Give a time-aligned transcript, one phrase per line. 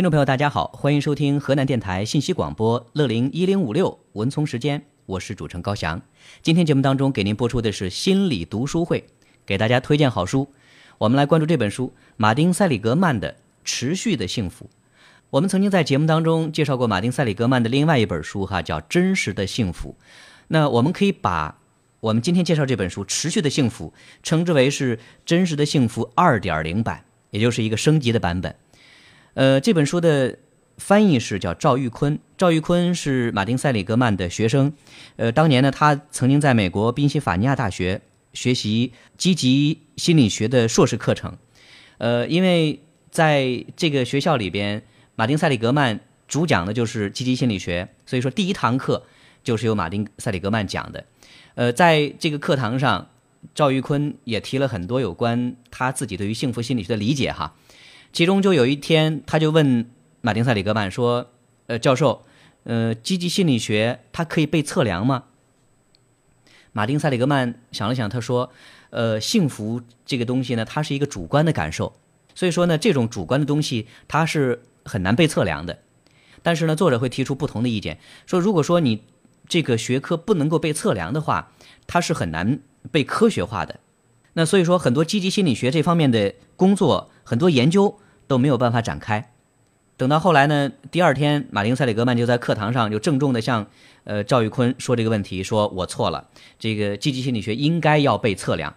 [0.00, 6.00] 听众朋友，大家好，欢迎收听河南电台信息广播乐龄一零五六文聪时间，我是主持人高翔。
[6.40, 9.04] 今天节目当中给您播出的是心理读书会，
[9.44, 10.48] 给大家推荐好书。
[10.96, 13.32] 我们来关注这本书，马丁·塞里格曼的
[13.62, 14.64] 《持续的幸福》。
[15.28, 19.94] 我们曾经在节目当中介绍过马丁·塞里格曼的另外一本书，哈，叫《真实的幸福》。
[20.48, 21.58] 那我们可以把
[22.00, 23.92] 我们今天介绍这本书《持续的幸福》
[24.22, 24.96] 称之为是
[25.26, 28.56] 《真实的幸福》二点零版，也就是一个升级的版本。
[29.34, 30.38] 呃，这本书的
[30.76, 32.18] 翻译是叫赵玉坤。
[32.36, 34.72] 赵玉坤是马丁·塞里格曼的学生。
[35.16, 38.00] 呃，当年呢，他曾经在美国宾夕法尼亚大学
[38.32, 41.36] 学习积极心理学的硕士课程。
[41.98, 44.82] 呃，因为在这个学校里边，
[45.14, 49.04] 马丁·塞里格曼主讲的就是积极心理学，所以说第一堂课
[49.44, 51.04] 就是由马丁·塞里格曼讲的。
[51.54, 53.08] 呃，在这个课堂上，
[53.54, 57.54] 赵玉坤也提了很多有关他自己对于幸福心理学的理解哈。
[58.12, 59.88] 其中就有一天，他就问
[60.20, 61.30] 马丁·塞里格曼说
[61.68, 62.24] ：“呃，教授，
[62.64, 65.24] 呃，积极心理学它可以被测量吗？”
[66.72, 68.52] 马丁·塞里格曼想了想，他说
[68.90, 71.96] ：“呃，幸福这个东西呢，它是一个主观的感受，
[72.34, 75.78] 所以说呢，这种主观的东西它是很难被测量的。
[76.42, 79.04] 但是呢，作者会提出不同的意见，说如果说你
[79.48, 81.52] 这个学科不能够被测量的话，
[81.86, 83.78] 它是很难被科学化的。”
[84.34, 89.32] 那所以说，很多积极心理学这方面的工作，很多研究都没有办法展开。
[89.96, 93.66] 等到后来呢，第二天，马丁·塞里格曼就在课堂上就郑重地向
[94.04, 96.28] 呃赵玉坤说这个问题，说我错了，
[96.58, 98.74] 这个积极心理学应该要被测量。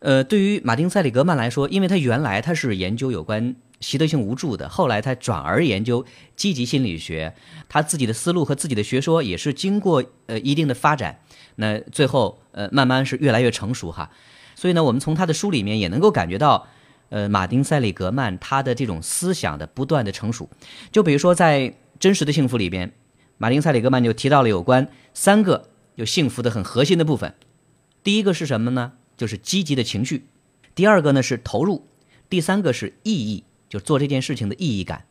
[0.00, 6.04] 呃，对于马丁·塞里格曼来说，因为他原来他是研究有关习得性无助的，后来他转而研究
[6.36, 7.34] 积极心理学，
[7.68, 11.20] 他自己的思路和自己的学说也是经过呃一定的发展，
[11.56, 14.10] 那最后呃慢慢是越来越成熟哈。
[14.60, 16.66] 所以呢，我们从他的书里面也能够感觉到，
[17.08, 20.50] 呃，马丁·塞里格曼他的这种思想的不断的成熟。
[20.92, 21.60] 就比如说，在
[21.98, 22.92] 《真实的幸福》里边，
[23.38, 27.34] 马丁·塞里格曼就提到了有关三个有幸福的很核心的部分。
[28.04, 28.92] 第一个是什么呢？
[29.16, 30.26] 就是积极的情绪。
[30.74, 31.88] 第二个呢是投入。
[32.28, 35.06] 第三个是意义，就做这件事情的意义感。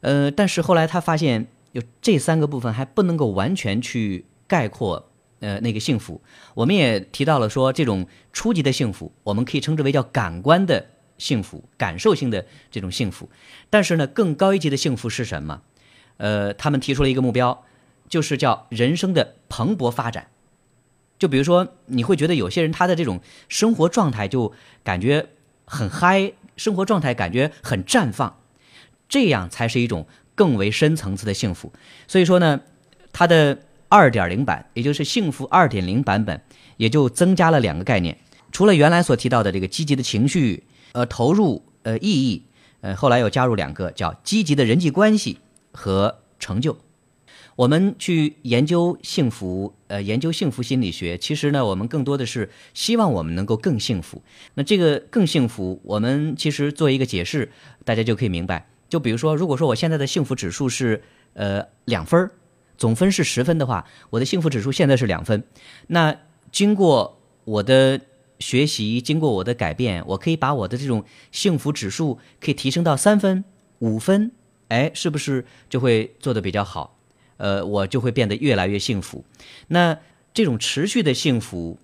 [0.00, 5.09] 呃，但是后来他发现，有这三个部分还不能够完全去概括。
[5.40, 6.20] 呃，那个幸福，
[6.54, 10.86] 我们也提到了说，这种初级的幸福，我们可以称之为叫感官的
[11.16, 13.30] 幸福，感受性的这种幸福。
[13.70, 15.62] 但是呢，更高一级的幸福是什么？
[16.18, 17.64] 呃，他们提出了一个目标，
[18.06, 20.28] 就是叫人生的蓬勃发展。
[21.18, 24.52] 就比如说，你会觉得有些人他的这种生活状态就
[24.84, 25.30] 感觉
[25.64, 28.38] 很嗨，生活状态感觉很绽放，
[29.08, 31.72] 这样才是一种更为深层次的幸福。
[32.06, 32.60] 所以说呢，
[33.10, 33.60] 他的。
[33.90, 36.40] 二点零版，也就是幸福二点零版本，
[36.76, 38.16] 也就增加了两个概念。
[38.52, 40.62] 除了原来所提到的这个积极的情绪，
[40.92, 42.44] 呃，投入，呃，意义，
[42.82, 45.38] 呃，后来又加入两个叫积极的人际关系
[45.72, 46.78] 和成就。
[47.56, 54.22] 我们去研究幸福，呃，研究幸福心理学，其实呢，我们更多的是希望我们能够更幸福。
[54.54, 57.50] 那这个更幸福，我们其实做一个解释，
[57.84, 58.68] 大家就可以明白。
[58.88, 61.02] 就比如说，如果说我现在的幸福指数是
[61.34, 62.30] 呃两分儿。
[62.80, 65.44] 总分是十分的话，我的幸福指数现在是两分。
[65.88, 66.16] 那
[66.50, 68.00] 经过我的
[68.38, 73.44] 学习，经过我的改变，我可以把我的这种幸福指数可以提升到三分、
[73.80, 74.32] 五分。
[74.68, 76.96] 哎，是不是就会做得比较好？
[77.36, 79.26] 呃，我就会变得越来越幸福。
[79.68, 79.98] 那
[80.32, 81.78] 这种持续的幸福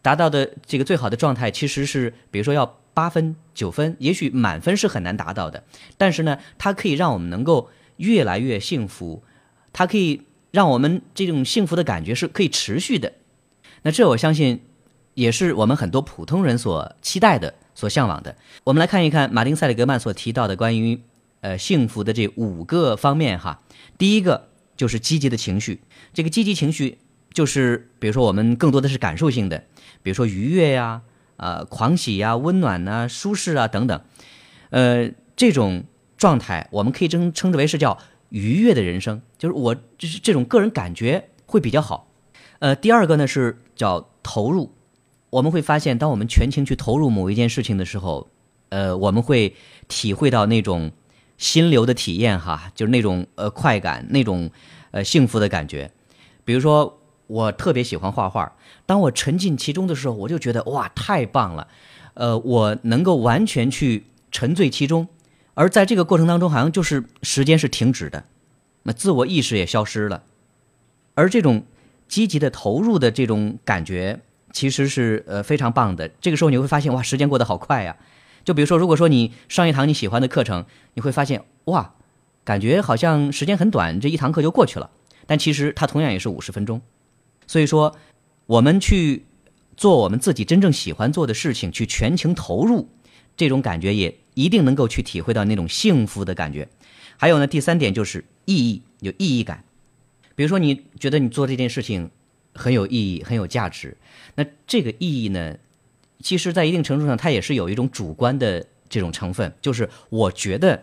[0.00, 5.62] 达到的这个最好的状态，其实是比如说要八分、九分，也许满分是很难达到的。
[5.96, 9.22] 但是呢，它可以让我们能够越来越幸福，
[9.72, 10.22] 它可以。
[10.52, 13.14] 让我们这种幸福的感觉是可以持续的，
[13.82, 14.60] 那这我相信
[15.14, 18.36] 也是我们很多普通人所期待的、所向往的。
[18.64, 21.00] 我们来看一看马丁·塞里格曼所提到的关于
[21.40, 23.62] 呃幸福的这五个方面哈。
[23.96, 25.80] 第一个就是积极的情绪，
[26.12, 26.98] 这个积极情绪
[27.32, 29.64] 就是比如说我们更多的是感受性的，
[30.02, 31.00] 比如说愉悦呀、
[31.38, 33.98] 啊狂喜呀、温暖呐、舒适啊等等，
[34.68, 35.84] 呃这种
[36.18, 37.96] 状态我们可以称称之为是叫。
[38.32, 42.08] 愉悦的人生，就是我就是这种个人感觉会比较好。
[42.60, 44.72] 呃，第二个呢是叫投入。
[45.28, 48.28] 我们会发现，当我们全情去投入某一件事情的时候，
[48.70, 49.54] 呃，我们会
[49.86, 50.92] 体会到那种
[51.36, 54.50] 心流的体验，哈，就是那种呃快感，那种
[54.92, 55.90] 呃幸福的感觉。
[56.44, 58.56] 比如说，我特别喜欢画画，
[58.86, 61.68] 当我沉浸其中的时候，我就觉得哇，太棒了。
[62.14, 65.08] 呃，我能够完全去沉醉其中。
[65.54, 68.24] 而在这个过程当中，好像就是时间是停止的，
[68.84, 70.22] 那自我意识也消失了，
[71.14, 71.64] 而这种
[72.08, 74.20] 积极的投入的这种感觉，
[74.52, 76.08] 其实是呃非常棒的。
[76.20, 77.96] 这个时候你会发现，哇，时间过得好快呀！
[78.44, 80.64] 就比如说，如果说你上一堂你喜欢的课程，
[80.94, 81.94] 你会发现，哇，
[82.44, 84.90] 感觉好像时间很短，这一堂课就过去了。
[85.26, 86.82] 但其实它同样也是五十分钟。
[87.46, 87.96] 所以说，
[88.46, 89.26] 我们去
[89.76, 92.88] 做我们自己真正喜欢做的事情，去全情投入，
[93.36, 96.68] 这种感觉也一定能够去体会到那种幸福的感觉。
[97.16, 99.64] 还有呢，第三点就是意义，有意义感。
[100.34, 102.10] 比如说，你觉得你做这件事情
[102.54, 103.96] 很有意义、很有价值，
[104.34, 105.56] 那这个意义呢，
[106.20, 110.82] 其实在一定程度上，它也是有一种主观的这种成分，就是我觉得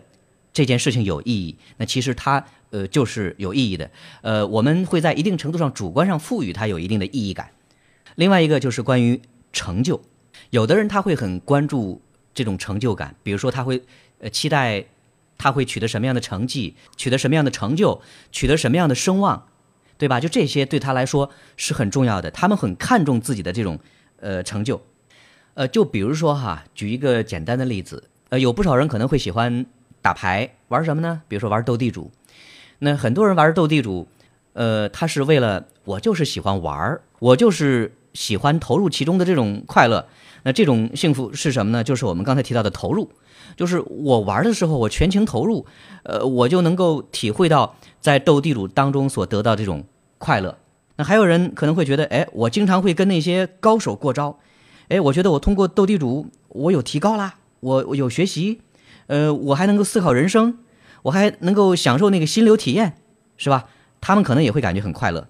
[0.52, 3.90] 这件事情有意义，那其实它呃就是有意义的。
[4.22, 7.50] 呃，我们会在一定程度上主观上赋予它有一定的意义感。
[8.14, 9.20] 另外一个就是关于
[9.52, 10.00] 成就，
[10.50, 12.00] 有的人他会很关注
[12.40, 13.82] 这种成就感，比如说他会
[14.20, 14.84] 呃期待。
[15.42, 19.46] 他会取得什么样的成绩，取得什么样的成就，取得什么样的声望，
[19.96, 20.20] 对吧？
[20.20, 22.30] 就这些对他来说是很重要的。
[22.30, 23.78] 他们很看重自己的这种
[24.18, 24.82] 呃成就，
[25.54, 29.64] 呃，就比如说哈，举一个简单的例子，呃，有不少人可能会喜欢
[30.02, 31.22] 打牌，玩什么呢？
[31.26, 32.12] 比如说玩斗地主。
[32.80, 34.06] 那很多人玩斗地主，
[34.52, 40.06] 呃，他是为了我就是喜欢玩，我就是喜欢投入其中的这种快乐。
[40.42, 41.84] 那这种幸福是什么呢？
[41.84, 43.10] 就是我们刚才提到的投入。
[43.56, 45.66] 就是我玩的时候，我全情投入，
[46.04, 49.84] 呃，我就能够体会到在斗地主当中所得到这种
[50.18, 50.56] 快乐。
[50.96, 54.38] 那还有人可能会觉得，哎，我经常会跟那些高手过招，
[54.88, 58.60] 哎，我觉得我通过斗地主，我有提高啦，我我有学习，
[59.08, 60.58] 呃，我还能够思考人生，
[61.02, 62.94] 我还能够享受那个心流体验，
[63.36, 63.68] 是吧？
[64.00, 65.26] 他们可能也会感觉很快乐。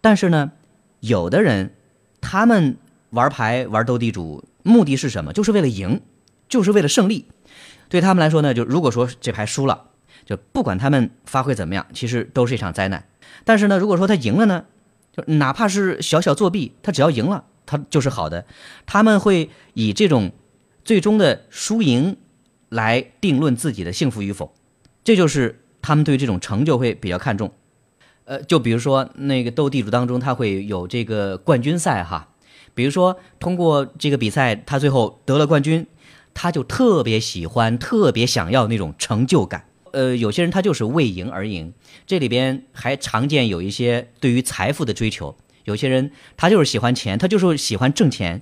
[0.00, 0.52] 但是呢，
[1.00, 1.72] 有的人
[2.20, 2.76] 他们
[3.10, 5.32] 玩牌玩斗地主，目的是什么？
[5.32, 6.00] 就是为了赢。
[6.48, 7.26] 就是为了胜利，
[7.90, 9.90] 对他们来说呢，就如果说这牌输了，
[10.24, 13.06] 就不管他们发挥怎么样，其实都是一场灾难。
[13.44, 14.64] 但是呢，如果说他赢了呢，
[15.12, 18.46] 就哪怕是小小作弊，他只要赢了，他就是好的。
[18.86, 20.32] 他们会以这种
[20.86, 22.16] 最终的输赢
[22.70, 24.54] 来定论自己的幸福与否，
[25.04, 27.52] 这就是他们对这种成就会比较看重。
[28.24, 32.28] 呃，就比如说那个斗地主当中，他会有这个冠军赛哈，
[32.78, 35.84] 比如说通过这个比赛，他最后得了冠军。
[36.40, 39.64] 他就特别喜欢，特别想要那种成就感。
[39.90, 41.72] 呃，有些人他就是为赢而赢，
[42.06, 45.36] 这里边还常见有一些对于财富的追求。
[45.64, 48.40] 有些人他就是喜欢钱，他就是喜欢挣钱。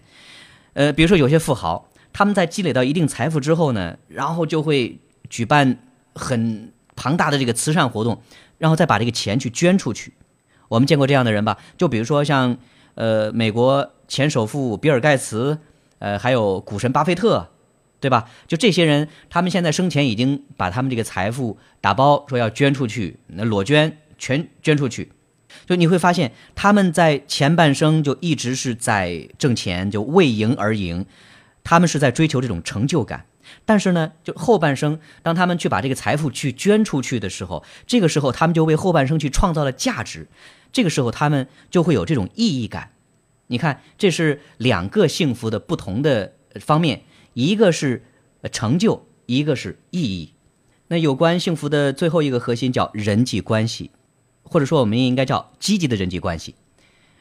[0.75, 5.01] 呃，比如说有些富豪，他们在积累到一定财富之后呢，然后就会
[5.31, 5.79] 举办
[6.15, 8.21] 很庞大的这个慈善活动，
[8.59, 10.13] 然后再把这个钱去捐出去。
[10.69, 11.57] 我们见过这样的人吧？
[11.79, 12.59] 就比如说像
[12.97, 15.57] 呃美国前首富比尔盖茨，
[16.01, 17.49] 呃，还有股神巴菲特。
[17.99, 18.29] 对吧？
[18.47, 25.11] 就这些人，他们现在生前已经把他们这个财富打包，说要捐出去，那裸捐全捐出去。
[25.65, 31.07] 就你会发现，他们在前半生就一直是在挣钱，就为赢而赢，
[31.65, 33.25] 他们是在追求这种成就感。
[33.65, 40.29] 但是呢，就后半生，当他们去把这个财富去捐出去的时候，这个时候他们就为后半生去创造了价值，
[40.77, 42.91] 这个时候他们就会有这种意义感。
[43.47, 47.05] 你看，这是两个幸福的不同的方面。
[47.33, 48.05] 一个是
[48.53, 50.35] 成就，一个是意义。
[50.89, 53.91] 那有关幸福的最后一个核心叫人际关系，
[54.43, 56.57] 或者说我们也应该叫积极的人际关系。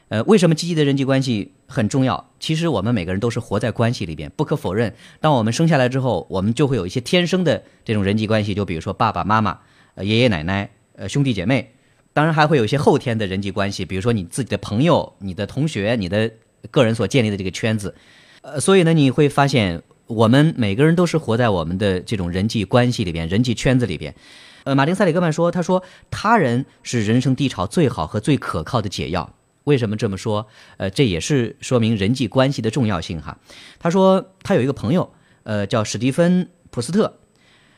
[0.08, 2.30] 呃，为什么积极的人际关系很重要？
[2.38, 4.94] 其实我们每个人都是活在关系里边，不可否认。
[5.18, 9.60] 当我们生下来之后，我们就会有一些天生的这种人际关系，就比如说爸爸妈妈、
[9.94, 11.72] 呃爷爷奶奶、呃兄弟姐妹，
[12.16, 16.30] 当然还会有一些后天的人际关系，比如说你自己的朋友、你的同学、你的
[16.70, 17.94] 个人所建立的这个圈子。
[18.40, 19.82] 呃，所以呢，你会发现。
[20.08, 24.14] 我们每个人都是活在我们的这种人际关系里边、人际圈子里边。
[24.62, 25.82] 呃，马丁·塞里格曼说：“他说，
[26.12, 29.34] 他人是人生低潮最好和最可靠的解药。
[29.64, 30.46] 为什么这么说？
[30.76, 33.36] 呃，这也是说明人际关系的重要性哈。
[33.80, 37.18] 他说，他有一个朋友，呃，叫史蒂芬·普斯特，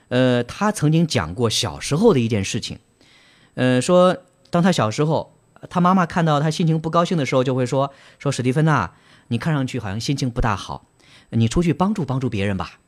[0.09, 2.79] 呃，他曾经讲过小时候的一件事情。
[3.55, 4.19] 呃，说
[4.51, 5.35] 当他小时候，
[5.71, 8.93] 他妈妈看到他心情不高兴的时候，就会说：说史蒂芬呐，
[9.29, 10.87] 你看上去好像心情不大好。”
[11.31, 12.79] 你出去帮助帮助别人吧，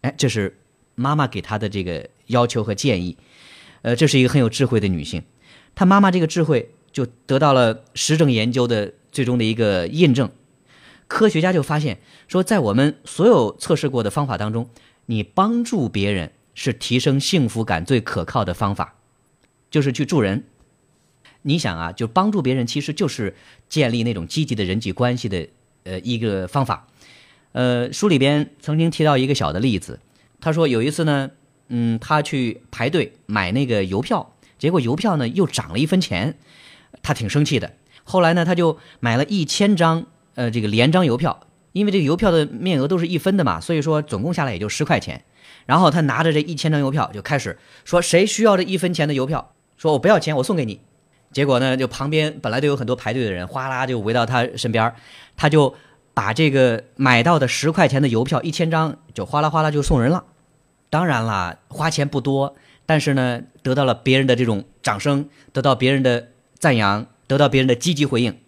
[0.00, 0.58] 哎，这是
[0.96, 3.16] 妈妈给他的这个要求和建议。
[3.82, 5.22] 呃，这是一个很有智慧的女性，
[5.72, 10.32] 她妈妈这个智慧就得到了实证研究的最终的一个印证。
[11.06, 14.68] 科学家就发现说，在我们所有测试过的方法当中，
[15.06, 18.96] 你帮助别人是提升幸福感最可靠的方法，
[19.70, 20.42] 就是去助人。
[21.46, 23.34] 你想啊，就帮助别人，其实就是
[23.68, 25.46] 建立那种积极的人际关系的
[25.84, 26.88] 呃一个方法。
[27.52, 30.00] 呃，书里边曾经提到一个小的例子，
[30.40, 31.30] 他说有一次呢，
[31.68, 36.36] 嗯，他去排队买那个邮票，结果邮票呢又涨了一分钱，
[37.02, 37.74] 他挺生气的。
[38.04, 45.22] 后来呢，他就买了一千张呃这个连张邮票，因为这个邮票的面额都是一分的嘛，所以说总共下来也就十块钱。
[45.66, 49.52] 然后他拿着这一千张邮票就开始说：“谁需要这一分钱的邮票？
[49.76, 50.80] 说我不要钱，我送给你。”
[51.34, 54.90] 结果呢，就旁边本来就有很多排队的人，哗啦就围到他身边，
[55.36, 55.74] 他就
[56.14, 60.24] 把这个买到的十块钱的邮票一千张就哗啦哗啦就送人了。
[60.88, 68.38] 当然啦，花钱不多，但是呢，得到了别人的这种掌声，得到别人的赞扬，得到别人的积极回应。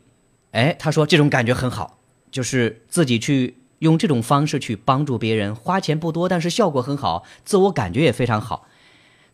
[0.53, 1.99] 哎，他说这种感觉很好，
[2.31, 3.59] 就是自己去。
[3.81, 8.67] 用这种方式去帮助别人，花钱不多，但是效果很好，自我感觉也非常好。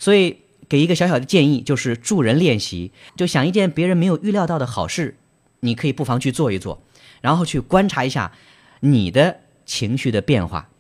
[0.01, 0.42] 所以
[0.73, 5.19] 给一个小小的建议，就是助人练习，就想一件别人没有预料到的好事，
[5.61, 6.83] 你可以不妨去做一做，
[7.21, 8.33] 然后去观察一下
[8.81, 10.71] 你的情绪的变化，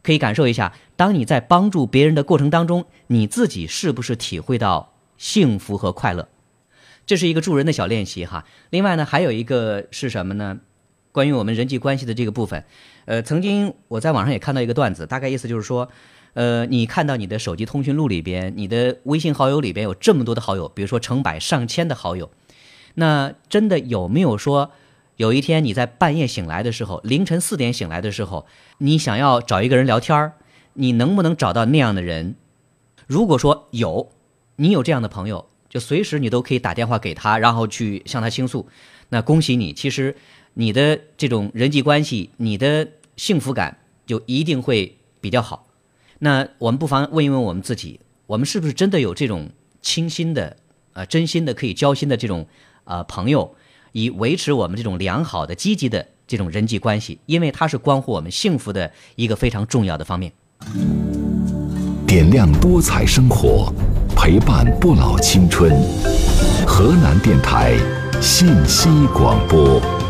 [0.00, 6.28] 可以感受一下，当你在帮助别人的过程当中，你自己是不是体会到幸福和快乐？
[7.04, 8.44] 这是一个助人的小练习哈。
[8.70, 10.60] 另外呢，还有一个是什么呢？
[11.10, 12.64] 关于我们人际关系的这个部分，
[13.06, 15.90] 呃，曾经我在网上也看到一个段子，大概意思就是说，
[16.34, 22.30] 呃，你看到你的手机通讯录里边，你的微信好友里边有这么多的好友，比如说成百上千的好友，
[22.94, 24.70] 那真的有没有说，
[25.16, 28.46] 有一天你在半夜醒来的时候，凌晨四点醒来的时候，
[28.78, 30.32] 你想要找一个人聊天儿，
[30.74, 32.34] 你能不能找到那样的人？
[33.06, 34.10] 如果说有，
[34.56, 38.68] 你有这样的朋友，就随时你都可以打电话给他，然后去向他倾诉，
[39.10, 40.16] 那恭喜你，其实。
[40.54, 42.86] 你的这种人际关系，你的
[43.16, 45.66] 幸福感就一定会比较好。
[46.24, 47.98] 那我们不妨问一问我们自己：
[48.28, 49.50] 我们是不是真的有这种
[49.80, 50.56] 倾心的、
[50.92, 52.46] 呃真心的可以交心的这种
[52.84, 53.56] 呃朋友，
[53.90, 57.18] 以维持我们这种良好的、积极的这种人际关系？
[57.26, 60.32] 因为它是关乎我们幸福的一个非常重要的方面。
[62.06, 63.74] 点亮多彩生活，
[64.14, 65.72] 陪伴不老青春。
[66.64, 67.76] 河南电台
[68.20, 70.01] 信息广播。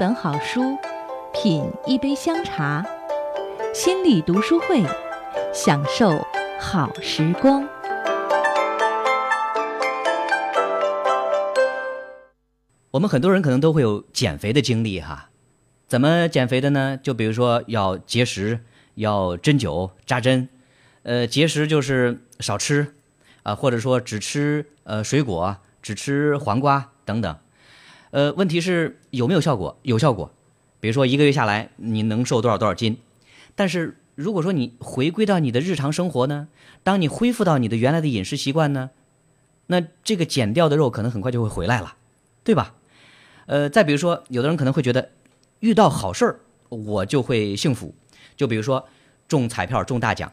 [0.00, 0.78] 本好书，
[1.30, 2.82] 品一杯香茶，
[3.74, 4.82] 心理读书会，
[5.52, 6.26] 享受
[6.58, 7.68] 好时光。
[12.92, 15.28] 我们很多人可能都会有减肥的经历哈，
[15.86, 16.98] 怎么减肥的呢？
[17.02, 18.60] 就比如说要节食，
[18.94, 20.48] 要针灸扎针，
[21.02, 22.94] 呃，节食就是少吃
[23.42, 27.36] 啊，或者说只吃呃水果，只吃黄瓜等等。
[28.10, 29.78] 呃，问题是有没有效果？
[29.82, 30.32] 有效果，
[30.80, 32.96] 比如说一个月下来你能瘦多少多少斤。
[33.54, 36.48] 但是如果说你回归到你的日常生活呢，
[36.82, 38.90] 当你恢复到你的原来的饮食习惯呢，
[39.68, 41.94] 那这个减掉的肉可能很快就会回来了，
[42.42, 42.74] 对吧？
[43.46, 45.10] 呃，再比如说，有的人可能会觉得
[45.60, 47.94] 遇到好事儿我就会幸福，
[48.36, 48.88] 就比如说
[49.28, 50.32] 中彩票中大奖。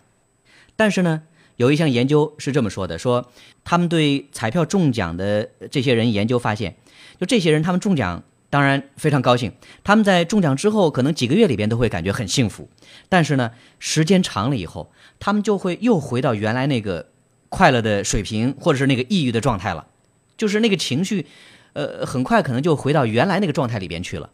[0.75, 1.21] 但是呢，
[1.57, 3.31] 有一项研究是这么说的：说
[3.63, 6.75] 他们对彩票中奖的这些人研究发现。
[7.19, 9.51] 就这些人，他们中奖当然非常高兴。
[9.83, 12.69] 他们在中奖之后，可能几个月里边都会感觉很幸福。
[13.09, 17.09] 但是呢，时间长了以后，他们就会又回到原来那个
[17.49, 19.87] 快乐的水平，或者是那个抑郁的状态了。
[20.37, 21.25] 就是那个情绪，
[21.73, 24.29] 呃，很快可能就回到原来那个状态里边去了。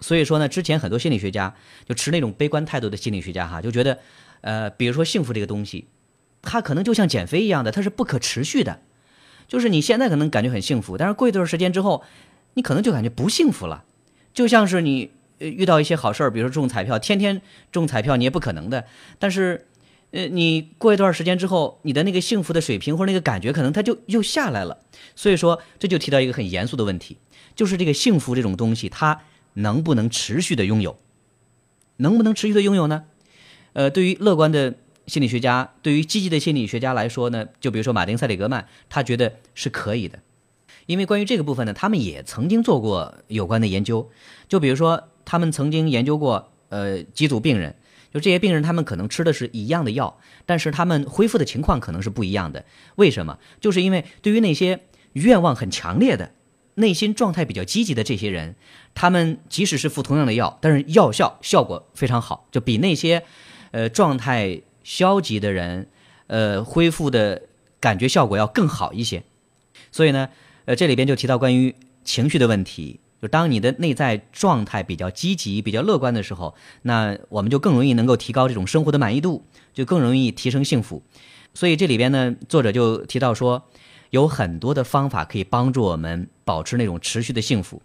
[0.00, 3.98] 所以说呢，之前很多心理学家就持那种悲观态度的心理学家哈，就觉得，
[4.40, 5.86] 呃，比如说幸福这个东西，
[6.42, 8.80] 它可能就像减肥一样的，它是不可持续的。
[9.52, 12.02] 就是你现在可能感觉很幸福，但是过一段时间之后，
[12.54, 13.84] 你可能就感觉不幸福了。
[14.32, 18.86] 就像是你遇到一些好事儿，比如说中彩票，天天中彩票你也不可能的。
[19.18, 19.66] 但是，
[20.12, 24.78] 呃，你过一段时间之后，你的那个幸福的水平或者那个感觉，可能它就又下来了。
[25.14, 27.18] 所以说，这就提到一个很严肃的问题，
[27.54, 29.20] 就是这个幸福这种东西，它
[29.52, 30.98] 能不能持续的拥有？
[31.98, 33.04] 能不能持续的拥有呢？
[33.74, 34.76] 呃，对于乐观的。
[35.06, 40.20] 心理学家对于积极的心理学家来说呢，就比如说马丁·塞里格曼，他觉得是可以的，
[40.86, 44.08] 因为关于这个部分呢，他们也曾经做过有关的研究。
[44.48, 47.74] 就比如说，他们曾经研究过，呃，几组病人，
[48.14, 52.64] 就这些病人他们可能吃的是一样的药，但是他们恢复的情况可能是不一样的。
[52.94, 53.38] 为什么？
[53.60, 54.80] 就是因为对于那些
[55.14, 56.32] 愿望很强烈的、
[56.74, 58.54] 内心状态比较积极的这些人，
[58.94, 63.24] 他们即使是服同样的药，但是药效效果非常好，就比那些，
[63.72, 64.62] 呃，状态。
[64.84, 65.88] 消极的人，
[66.26, 67.42] 呃，恢复的
[67.80, 69.22] 感觉效果要更好一些。
[69.90, 70.28] 所以呢，
[70.64, 71.74] 呃，这里边就提到关于
[72.04, 73.00] 情绪的问题。
[73.20, 81.04] 就当你的内在状态比较积极、比较乐观的时候，那我们就更容易能够提高这种生活的满意度，就更容易提升幸福。
[81.54, 83.62] 所以这里边呢，作者就提到说，
[84.10, 87.80] 有很多的方法可以帮助我们保持那种持续的幸福。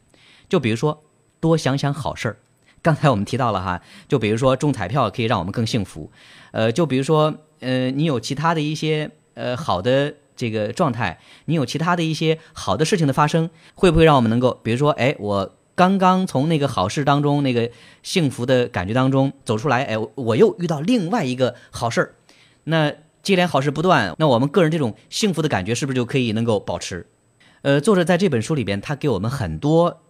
[0.49, 1.03] 就比如说，
[1.39, 2.37] 多想想好事儿，
[2.81, 6.11] 刚才我们提到了哈，就比如说中彩票可以让我们更幸福，
[6.57, 17.69] 呃，就比如说呃，你有其他的一些呃好的这个状态，你有其他的一些好的事情的发生，会不会让我们能够，比如说，哎，我刚刚从那个好事当中那个
[18.01, 22.15] 幸福的感觉当中走出来，哎，我又遇到另外一个好事儿，
[22.63, 27.05] 那接连好事不断，那我们个人这种幸福的感觉是不是就可以能够保持？
[27.61, 30.01] 呃，作者在这本书里边，他给我们很多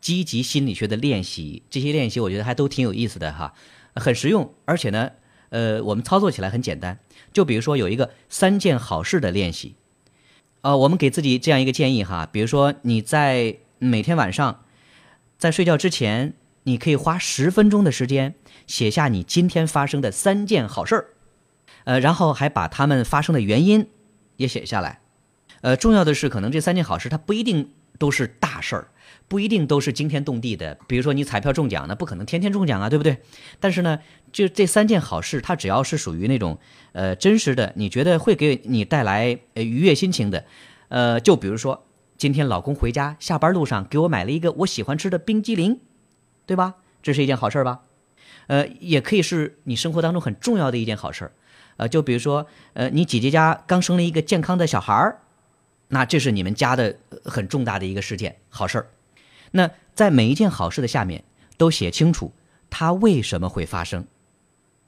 [0.00, 3.54] 积极心理学的练习，这些练习我觉得还都挺有意思的哈，
[3.94, 5.10] 很实用，而且呢，
[5.56, 6.98] 呃，我们操作起来很简单。
[7.32, 9.74] 就比如说有一个三件好事的练习，
[10.60, 14.64] 呃，我们给自己这样一个建议哈，比如说你在每天晚上
[15.38, 16.34] 在睡觉之前，
[16.64, 18.34] 你可以花十分钟的时间
[18.66, 21.06] 写下你今天发生的三件好事儿，
[21.84, 23.88] 呃，然后还把它们发生的原因
[24.36, 25.00] 也写下来。
[25.62, 28.88] 呃，重要的是，可能这三件好事它不一定都是大事儿，
[29.28, 30.78] 不一定都是惊天动地的。
[30.86, 33.18] 比如说你彩票中奖，那不可能天天中奖啊，对不对？
[33.60, 33.98] 但是呢，
[34.32, 36.58] 就这三件好事，它只要是属于那种
[36.92, 40.44] 呃真实的，你觉得会给你带来呃愉悦心情的，
[40.88, 41.86] 呃，就比如说
[42.16, 45.80] 今天老公回家下班路上给我买了一个我喜欢吃的冰激凌，
[46.46, 46.76] 对吧？
[47.02, 47.80] 这是一件好事吧？
[48.46, 51.32] 呃，也可以是你生活当中很重要的一件好事，
[51.76, 55.20] 呃，就比如说呃你姐姐家刚生了一个健康的小孩儿。
[55.88, 58.86] 那这是你们家的很重大的一个事件，好事儿。
[59.52, 61.24] 那在每一件好事的下面
[61.56, 62.32] 都写清楚
[62.68, 64.06] 它为什么会发生。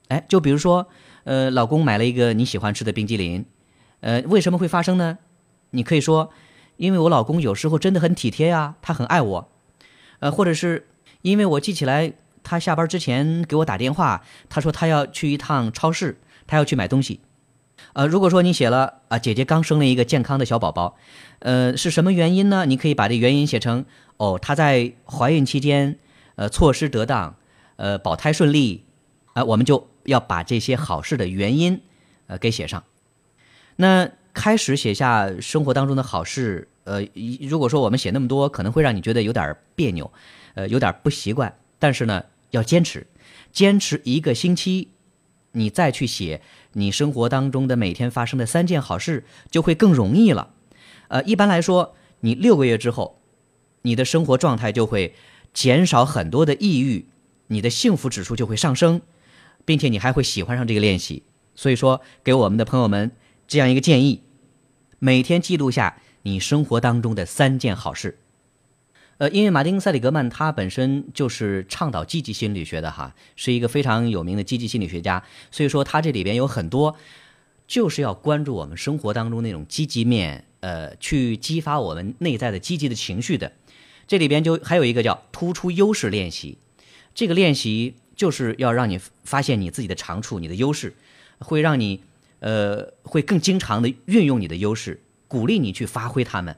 [0.09, 0.89] 哎，就比如说，
[1.25, 3.45] 呃，老公买了一个你喜欢吃的冰激凌，
[4.01, 5.19] 呃，为什么会发生呢？
[5.71, 6.31] 你可以说，
[6.77, 9.49] 因为我老公有时候真的很体贴呀，他很爱我。
[10.21, 10.89] 呃，或者是
[11.23, 12.13] 因为我记起来
[12.43, 17.21] 他下班之前给我打电话，他说他要去一趟超市，他要去买东西。
[17.99, 20.97] 呃，如果说你写了啊，姐姐刚生了一个健康的小宝宝，
[21.41, 22.65] 呃，是什么原因呢？
[22.65, 23.85] 你可以把这原因写成
[24.19, 25.99] 哦，她在怀孕期间，
[26.37, 27.35] 呃，措施得当，
[27.75, 28.85] 呃，保胎顺利，
[29.33, 31.81] 啊，我们就要把这些好事的原因，
[32.29, 32.85] 呃，给写上。
[33.75, 37.05] 那开始写下生活当中的好事，呃，
[37.41, 40.09] 如果说我们写那么多，可能会让你觉得有点别扭，
[40.55, 41.53] 呃，有点不习惯。
[41.81, 43.05] 但是呢，要坚持，
[43.51, 44.91] 坚持一个星期。
[45.59, 46.41] 你再去写
[46.73, 50.55] 你生活当中的每天发生的三件好事，就会更容易了。
[51.09, 53.21] 呃，一般来说，你六个月之后，
[53.83, 55.15] 你的生活状态就会
[55.53, 57.09] 减少很多的抑郁，
[57.49, 59.03] 你的幸福指数就会上升，
[59.65, 61.25] 并且你还会喜欢上这个练习。
[61.55, 63.11] 所以说，给我们的朋友们
[63.49, 64.23] 这样一个建议：
[65.01, 68.21] 每天记录下你生活当中的三件好事。
[69.19, 76.97] 呃，因为马丁·塞里格曼他本身就是倡导积极心理学的哈，是一个非常有名的积极心理学家，所以说他这里边有很多
[77.67, 83.51] 就是要关注我们生活当中那种积极面，呃，去激发我们内在的积极的情绪的。
[84.07, 86.57] 这里边就还有一个叫突出优势练习，
[87.13, 90.95] 这个练习就是要让你发现你自己的长处、你的优势，
[91.41, 92.01] 会让你
[92.39, 96.57] 呃会更经常的运用你的优势，鼓励你去发挥他们。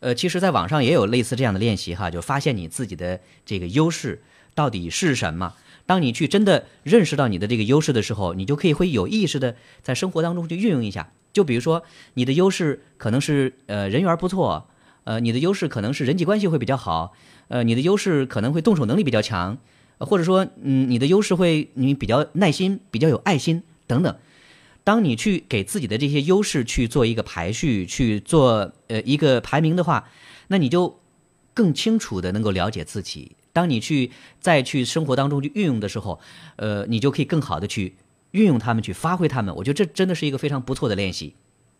[0.00, 4.22] 呃，其实，在网上也有类似这样的练习哈，就发现你自己的这个优势
[4.54, 5.54] 到底是什么。
[5.86, 11.12] 当你去真的认识到你的这个优势的时候，你就可以会有意识的在生活当中去运用一下。
[11.32, 11.82] 就比如说，
[12.14, 14.68] 你的优势可能是呃人缘不错，
[15.04, 17.12] 呃，你的优势可能是人际关系会比较好，
[17.48, 19.58] 呃，你的优势可能会动手能力比较强，
[19.98, 24.16] 或者说，嗯，你的优势会你比较耐心，比较有爱心等等。
[24.86, 30.08] 当你去给自己的这些优势去做一个排序，去做呃一个排名的话，
[30.46, 31.00] 那你就
[31.52, 33.32] 更清楚的能够了解自己。
[33.52, 36.20] 当你去再去生活当中去运用的时候，
[36.54, 37.96] 呃，你就可以更好的去
[38.30, 39.52] 运用它们，去发挥它们。
[39.56, 41.34] 我觉得这真的是一个非常不错的练习。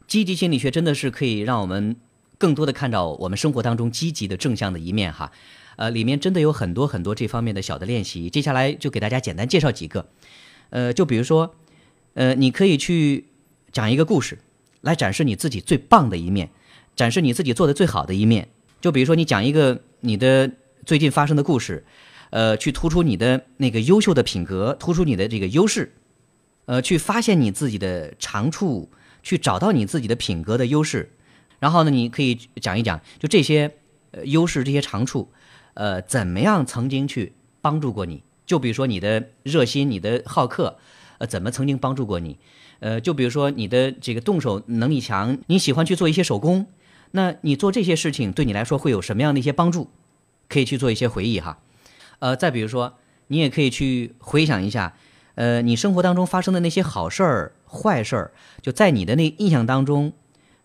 [0.09, 1.95] 积极心理学真的是可以让我们
[2.39, 5.31] 更多的看到我们生活当中积极的正向的一面哈。
[5.77, 8.29] 呃，里面真的有很多很多这方面的小的练习。
[8.29, 10.09] 接下来就给大家简单介绍几个，
[10.71, 11.55] 呃，就比如说。
[12.17, 13.27] 呃，你可以去
[13.71, 14.39] 讲一个故事，
[14.81, 16.49] 来展示你自己最棒的一面，
[16.97, 18.49] 展示你自己做的最好的一面。
[18.81, 20.51] 就比如说，你讲一个你的
[20.87, 21.85] 最近发生的故事，
[22.31, 25.93] 呃，去突出你的那个优秀的品格，突出你的这个优势，
[26.65, 28.89] 呃，去发现你自己的长处，
[29.23, 31.13] 去找到你自己的品格的优势。
[31.59, 33.71] 然后呢，你可以讲一讲，就这些
[34.13, 35.31] 呃优势、这些长处，
[35.75, 38.23] 呃，怎么样曾经去帮助过你？
[38.47, 40.79] 就比如说你的热心、你的好客。
[41.19, 42.39] 呃，怎么曾经帮助过你？
[42.81, 46.67] 呃，就比如说你的这个动手能力强，你喜欢去做一些手工，
[47.13, 49.89] 那你做这些事情对你来说会有什么样的一些帮助？
[50.49, 51.59] 可以去做一些回忆哈。
[52.19, 52.99] 呃，再比如说，
[53.29, 54.95] 你也可以去回想一下，
[55.35, 60.13] 呃，你生活当中发生的那些好事儿、坏事儿，就在你的那印象当中，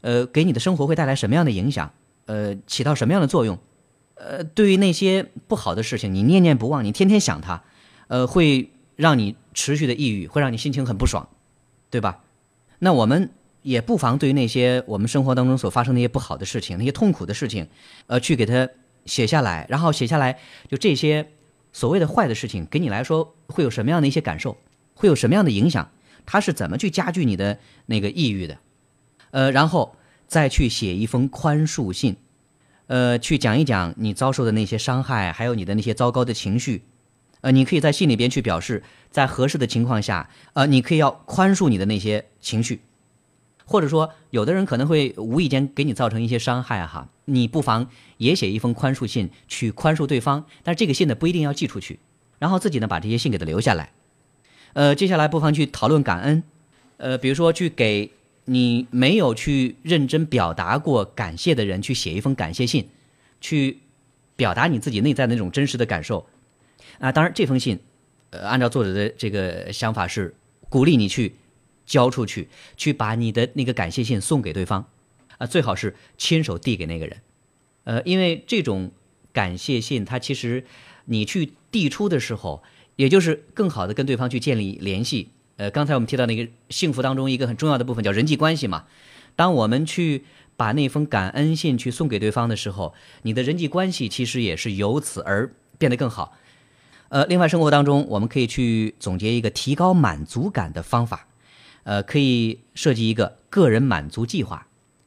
[0.02, 1.92] 呃，给你的生活会带来什么样的影响？
[2.26, 3.58] 呃，起到什么样的作用？
[4.16, 7.64] 呃，对于那些不好的事情，你念念不忘，你天天想它，
[8.08, 11.28] 呃，会让你持续的抑郁，会让你心情很不爽，
[11.90, 12.24] 对吧？
[12.80, 13.30] 那我们
[13.62, 17.68] 也不妨对于那些我们生活当中所发生那些不好的事情、那些痛苦的事情，
[18.08, 18.68] 呃，去给它
[19.06, 21.32] 写下来，然后写下来，就这些
[21.72, 24.58] 所谓的坏的事情，给你来说会有什么样的一些感受，
[24.96, 25.92] 会有什么样的影响？
[26.26, 28.58] 它是怎么去加剧你的那个抑郁的？
[29.32, 29.96] 呃，然后
[30.28, 32.16] 再去写一封宽恕信，
[32.88, 36.84] 呃，去讲一讲你遭受的那些伤害，还有你的那些糟糕的情绪。
[37.42, 42.80] 呃，你可以在信里边去表示，在合适的情况下，呃，你可以要宽恕你的那些情绪，
[43.66, 52.00] 或者说，有的人可能会无意间给你造成一些伤害哈，你不妨也写一封宽恕信去宽恕对方，但是这个信呢不一定要寄出去，
[52.38, 53.92] 然后自己呢把这些信给他留下来。
[54.74, 56.44] 呃，接下来不妨去讨论感恩，
[56.98, 58.12] 呃，比如说去给
[58.46, 62.88] 你没有去认真表达过感谢的人去写一封感谢信，
[63.40, 63.80] 去
[64.36, 66.26] 表达你自己内在的那种真实的感受。
[67.02, 67.78] 啊，当然这封信，
[68.30, 70.34] 呃，按照作者的这个想法是
[70.70, 71.36] 鼓励你去
[71.86, 74.86] 交出去，去把你的那个感谢信送给对方，
[75.38, 77.22] 啊，最好是亲手递给那个人，
[77.84, 78.92] 呃，因为这种
[79.34, 80.64] 感谢信，它其实
[81.06, 82.64] 你去递出的时候。
[82.98, 85.30] 也就是更好的跟对方去建立联系。
[85.56, 88.86] 呃，刚才我们提到那个幸福当中一个很重要的部分叫人际关系嘛。
[89.36, 90.24] 当我们去
[90.56, 96.38] 把那封感恩信去送给对方的时候，你的人际关系其实也是由此而变得更好。
[97.12, 101.28] 呃，另外生活当中我们可以去总结一个提高满足感的方法。
[101.84, 104.66] 呃，可以设计一个个人满足计划，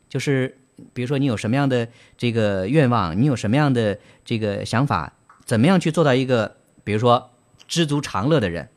[0.08, 0.58] 就是
[0.92, 1.88] 比如说你有什么样的
[2.18, 5.12] 这个愿望，你有什么样的这个想法，
[5.44, 7.30] 怎么样去做到一个，比如说。
[7.66, 8.68] 知足常乐的人，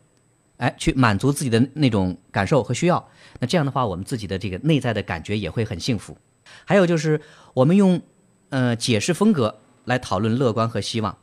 [0.55, 3.09] 哎，去满足自己的那种感受和需要。
[3.41, 6.17] 那这样的话，我们自己的这个内在的感觉也会很幸福。
[6.63, 7.19] 还有就是，
[7.53, 8.01] 我们用
[8.47, 11.17] 呃解释风格来讨论乐观和希望。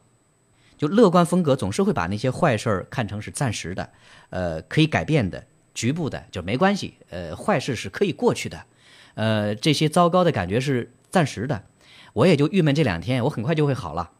[0.84, 3.88] 就乐观风格总是会把那些坏事儿看成是暂时的，
[4.28, 6.94] 呃，可以改变的、局部的，就没关系。
[7.08, 8.64] 呃，坏事是可以过去的，
[9.14, 11.62] 呃，这些糟糕的感觉是暂时的。
[12.12, 14.10] 我也就郁闷这两天，我很快就会好了。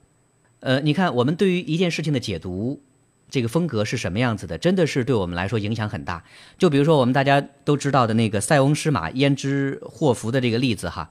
[0.60, 2.82] 呃，你看，我们对于一件事情的解读。
[3.30, 4.56] 这个风格是什么样子的？
[4.56, 6.22] 真的是对我们来说影响很大。
[6.56, 11.10] 就比如说我们大家都知道的那个塞翁失马焉知祸福的这个例子哈，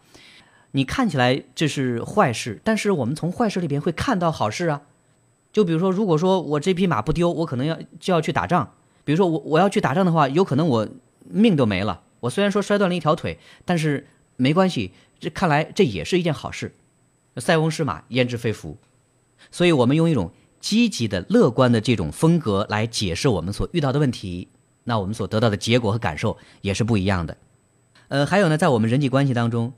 [0.72, 4.82] 你看起来这是坏事，但是我们从坏事里边会看到好事啊。
[5.54, 8.74] 就比如说，如果说我这匹马不丢，我可能要就要去打仗。
[9.06, 10.86] 比如说我我要去打仗的话，有可能我
[11.30, 12.02] 命都没了。
[12.20, 16.76] 我虽然说摔断了一条腿，但是没关系，这看来这也是一件好事。
[17.38, 18.78] 塞翁失马焉知非福，
[19.50, 20.32] 所以我们用一种。
[20.64, 24.48] 积极的、乐观的这种风格来解释我们所遇到的问题，
[24.86, 27.36] 那我们所得到的结果和感受也是不一样的。
[28.08, 29.74] 呃，还有呢，在我们人际关系当中，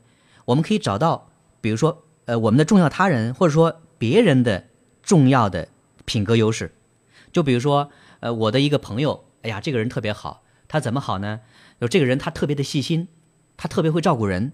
[0.45, 4.65] 我们可以找到，比如说，呃，我们的重要他人或者说别人的
[5.05, 5.69] 重要的
[6.03, 6.73] 品格优势。
[7.31, 7.89] 就比如说，
[8.19, 11.39] 呃，我的一个朋友，哎呀，这个人特别好，他怎么好呢？
[11.79, 13.07] 就这个人他特别的细心，
[13.55, 14.51] 他特别会照顾人。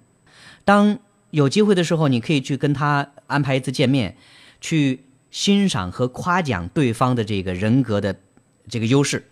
[0.64, 1.00] 当
[1.32, 4.16] 有机会的时候，你可以去跟他安排一次见面，
[4.62, 5.06] 去。
[5.32, 8.20] 欣赏和夸奖对方的这个人格的
[8.68, 9.30] 这个优势，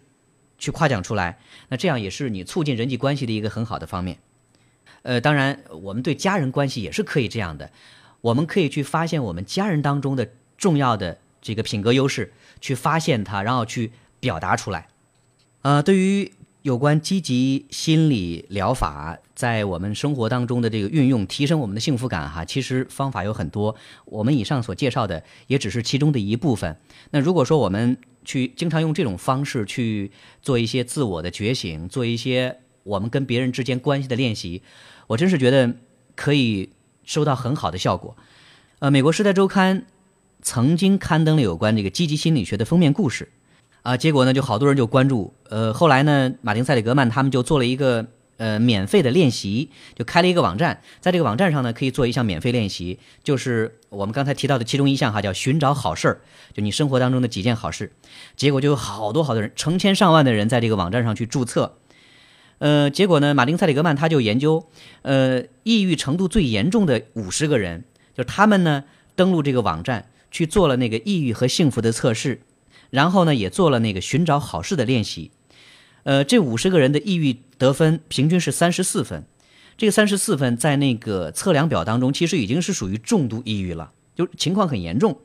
[0.57, 4.17] 去夸奖出来，那这样也是你促进人际关系的一个很好的方面。
[5.01, 7.73] 呃，当然，我们对家人关系也是可以这样的，
[8.21, 14.89] 我们可以去发现我们家人当中的重要的这个品格优势，去发现它，然后去表达出来。
[15.63, 16.31] 呃，对于。
[16.61, 23.73] 有关积极心理疗法在我们生活当中的这个运用，提升我们的幸福感哈，其实方法有很多。
[24.03, 26.75] 我们以上所介绍的也只是其中的一部分。
[27.11, 34.61] 那如果说我们去经常用这种方式去做一些自我的觉醒，做一些我们跟别人之间关系的练习，
[35.07, 35.73] 我真是觉得
[36.13, 36.73] 可以
[37.05, 38.17] 收到很好的效果。
[38.79, 39.79] 呃，美国《时代周刊》
[40.41, 43.29] 曾经刊登了有关这个积极心理学的封面故事。
[43.81, 45.33] 啊，结果呢，就好多人就关注。
[45.49, 56.21] 呃，后来呢，马丁·塞里格曼他们就做了一个呃免费的练习，就开了一个网站，在这个网站上呢，可以做一项免费练习，就是我们刚才提到的其中一项哈，叫寻找好事儿，
[56.53, 57.93] 就你生活当中的几件好事。
[58.35, 61.77] 结果就有好多好多人，成千上万的人在这个网站上去注册。
[62.57, 64.67] 呃，结果呢，马丁·塞里格曼他就研究，
[65.03, 68.83] 呃，抑郁程度最严重的五十个人，就是他们呢
[69.15, 72.41] 登录这个网站去做了那个抑郁和幸福的测试。
[72.91, 75.29] 然后呢，也做了那个寻找好事的练习，
[76.01, 79.25] 呃，这五十个人的抑郁得分平均是三十四分，
[79.77, 85.19] 这个三十四分在那个测量表当中，其实已经是属于重度抑郁了，就情况很严重。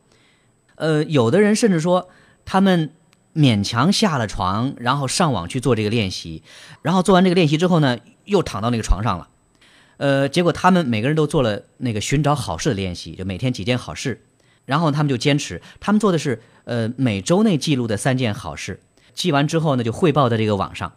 [0.75, 2.11] 呃，有的人甚至说，
[2.45, 2.90] 他们
[3.35, 6.43] 勉强下了床，然后上网去做这个练习，
[6.83, 9.31] 然后做完这个练习之后呢，又躺到那个床上了。
[9.97, 14.21] 呃，结果他们每个人都做了那个寻找好事的练习，就每天几件好事。
[14.64, 18.81] 然后他们就坚持，他们做的是呃每周内记录的三件好事，
[19.14, 20.94] 记完之后呢就汇报在这个网上，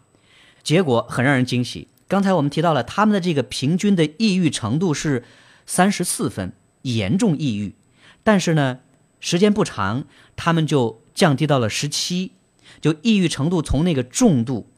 [0.62, 1.88] 结果很让人惊喜。
[2.08, 5.24] 刚才我们提到了他们的这个平均的抑郁程度是
[5.66, 6.52] 三十四分，
[6.82, 7.74] 严重抑郁，
[8.22, 8.78] 但是呢
[9.20, 10.04] 时间不长，
[10.34, 12.32] 他们就降低到了十七，
[12.80, 14.70] 就抑郁程度从那个重度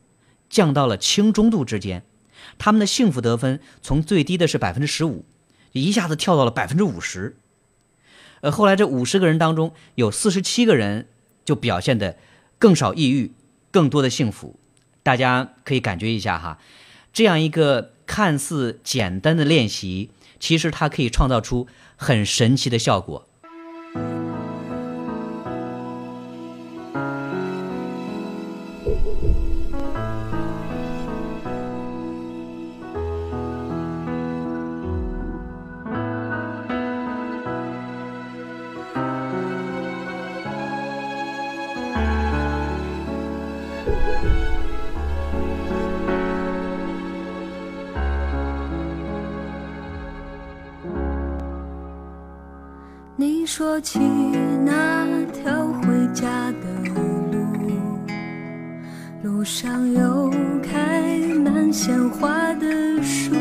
[0.48, 2.02] 降到了轻中度之间，
[2.58, 5.24] 他们的幸福得分从最低的是百分之十五，
[5.70, 7.36] 一下子跳到了百分之五十。
[8.40, 11.08] 呃，后来这五十个人当中，有四十七个人
[11.44, 12.16] 就表现的
[12.58, 13.32] 更少抑郁，
[13.70, 14.58] 更多的幸福。
[15.02, 16.58] 大家可以感觉一下哈，
[17.12, 23.26] 这样一个看似简单的练习，其实它可以创造出很神奇的效果。
[53.60, 53.98] 说起
[54.64, 57.44] 那条回家的路，
[59.22, 63.34] 路上有开满鲜花的树，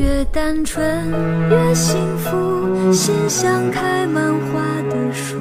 [0.00, 0.82] 越单纯
[1.50, 5.36] 越幸福，心像开满花的树。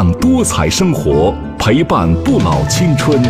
[0.00, 3.20] 让多彩生活，陪伴不老青春。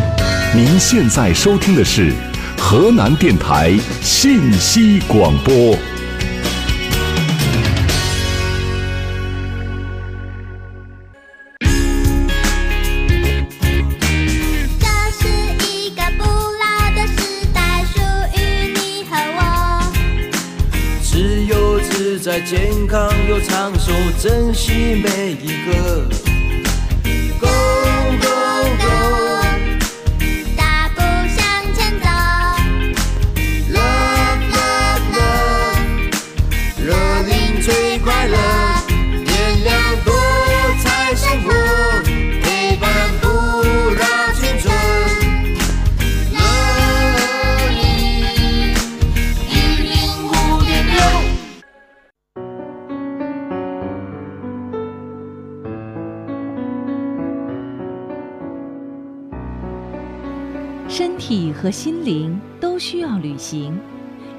[0.55, 2.13] 您现在收听的是
[2.57, 5.77] 河南电台信息广播。
[62.01, 63.79] 心灵都需要旅行，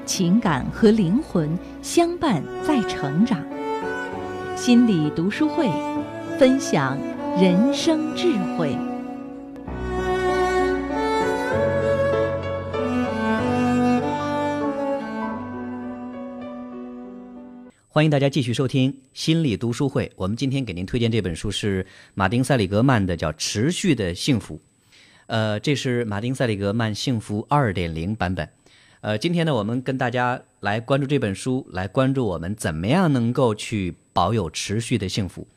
[0.04, 3.40] 情感和灵魂相伴在成长。
[4.56, 5.68] 心理读书会，
[6.40, 6.98] 分享
[7.40, 8.76] 人生智慧。
[17.88, 20.10] 欢迎大家继续收听心理读书会。
[20.16, 24.56] 我们今天给您推荐这本书是马丁·塞里格曼的，叫《持续的幸福》。
[25.32, 28.46] 呃，这是马丁·塞里格曼幸福二点零版本。
[29.00, 35.48] 呃，今天呢，我们跟大家来关注这本书，来关注我们怎么样能够去保有持续的幸福。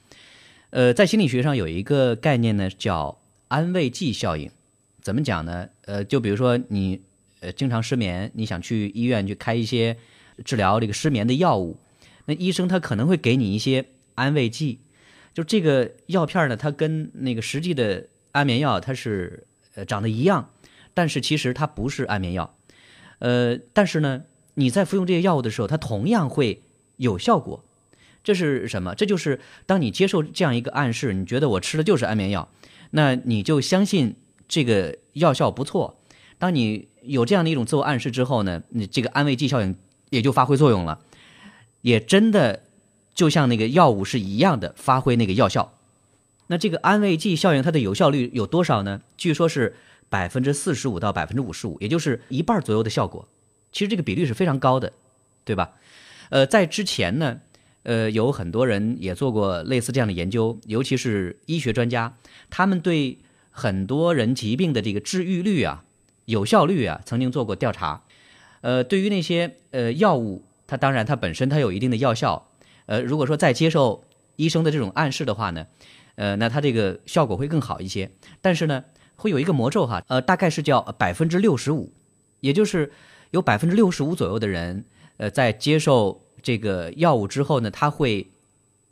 [0.70, 4.50] 呃，在心理学上有一个概念呢，叫安慰剂效应。
[5.02, 5.68] 怎么讲呢？
[5.82, 7.02] 呃，就比如说你
[7.42, 9.98] 呃经常失眠，你想去医院去开一些
[10.46, 11.78] 治疗这个失眠的药物，
[12.28, 13.84] 那医生他可能会给你一些
[14.14, 14.80] 安慰剂，
[15.34, 20.50] 就这个药片呢，它跟那个实际的安眠药它是呃长得一样，
[20.94, 22.56] 但是其实它不是安眠药，
[23.20, 24.24] 呃，但是呢，
[24.56, 26.64] 你在服用这些药物的时候，它同样会
[26.98, 27.64] 有效果。
[28.24, 28.96] 这是什么？
[28.96, 32.50] 这就是当你接受这样一个暗示，你觉得我吃的就是安眠药，
[32.90, 34.16] 那你就相信
[34.48, 36.00] 这个药效不错。
[36.40, 39.76] 当你有这样的一种自我暗示之后呢，你这个安慰剂效应
[40.10, 41.00] 也就发挥作用了。
[41.82, 42.64] 也真的
[43.14, 45.75] 就像那个药物是一样的发挥那个药效。
[46.48, 49.02] 那这个安慰剂效应它的有效率有多少呢？
[49.18, 49.76] 据说是
[50.10, 53.28] 百分之四十五到百分之五十五，也就是一半左右的效果。
[53.72, 54.94] 其实这个比率是非常高的，
[55.44, 55.74] 对吧？
[56.30, 57.42] 呃，在之前呢，
[57.84, 62.16] 呃，有很多人也做过类似这样的研究，尤其是医学专家，
[62.50, 63.18] 他们对
[63.52, 65.84] 很多人疾病的这个治愈率啊、
[66.26, 68.04] 有效率啊，曾经做过调查。
[68.62, 72.50] 呃，对于那些呃药物，它当然它本身它有一定的药效，
[72.86, 74.04] 呃，如果说再接受
[74.36, 75.68] 医生的这种暗示的话呢，
[76.16, 78.12] 呃，那它这个效果会更好一些。
[78.42, 78.84] 但是呢，
[79.16, 81.94] 会有一个魔咒哈，呃，大概是叫百分之六十五，
[82.40, 82.92] 也就是
[83.32, 84.86] 有百分之六十五左右的人，
[85.18, 88.32] 呃，在接受这个药物之后呢，他会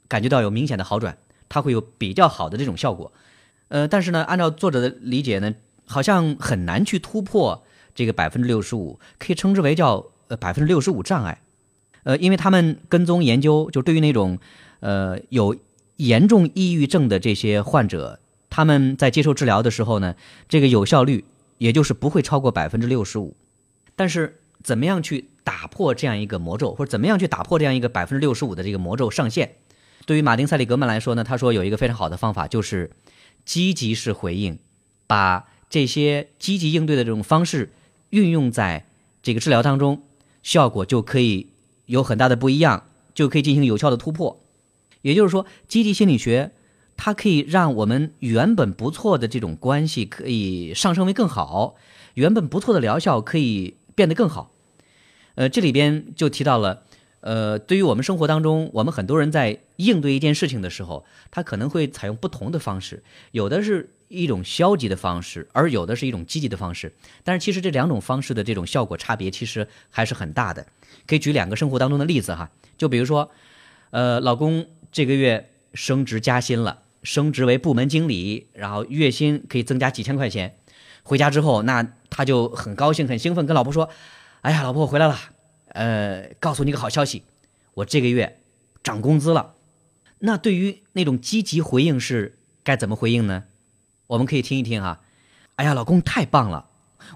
[0.07, 1.17] 感觉到有明显的好转，
[1.49, 3.11] 他会有比较好的这种效果。
[3.69, 5.55] 呃，但是呢，按照作者的理解呢，
[5.85, 7.63] 好像很难去突破
[7.95, 11.41] 这个百分之六十五，可以称之为叫呃百分之六十五障碍。
[12.03, 14.37] 呃，因为他们跟踪研究，就对于那种
[14.81, 15.55] 呃有
[15.97, 20.15] 严重抑郁症的这些患者，他们在接受治疗的时候呢，
[20.49, 21.25] 这个有效率
[21.57, 23.35] 也就是不会超过百分之六十五。
[23.95, 29.51] 但是怎么样去打破这样一个魔咒，或者怎么样去打破这样一个百分之六十五的这个魔咒上限？
[30.05, 32.91] 对于马丁·塞利格曼来说呢，他说有一个非常好的方法，就是
[33.45, 34.57] 积极式回应，
[35.07, 37.71] 把这些积极应对的这种方式
[38.09, 38.85] 运用在
[39.21, 40.03] 这个治疗当中，
[40.41, 41.47] 效果就可以
[41.85, 44.42] 有很大的不一样，就可以进行有效的突破。
[45.03, 46.51] 也就是说，积极心理学
[46.97, 51.75] 它可以让我们原本不错的这种关系可以上升为更好，
[52.15, 54.51] 原本不错的疗效可以变得更好。
[55.35, 56.83] 呃，这里边就提到了，
[57.21, 66.93] 呃，对于我们生活当中，我们很多人在应对一件事情的时候，他可能会采用不同的方式，有的是一种消极的方式，而有的是一种积极的方式。
[67.23, 70.67] 但是其实这两种方式的这种效果差别其实还是很大的。
[71.07, 73.31] 可以举两个生活当中的例子哈，就比如说，
[73.89, 80.55] 呃，老公这个月升职加薪了，升职为部门经理，然后月薪可以增加几千块钱。
[81.01, 83.89] 回家之后，那他就很高兴、很兴奋，跟老婆说
[84.41, 85.17] ：“哎呀，老婆，我回来了，
[85.69, 87.23] 呃，告诉你个好消息，
[87.73, 88.39] 我这个月
[88.83, 89.55] 涨工资了。”
[90.19, 93.45] 那对于那种积极回应是该怎么回应呢？
[94.05, 95.01] 我们可以听一听哈。
[95.55, 96.67] 哎呀，老公太棒了，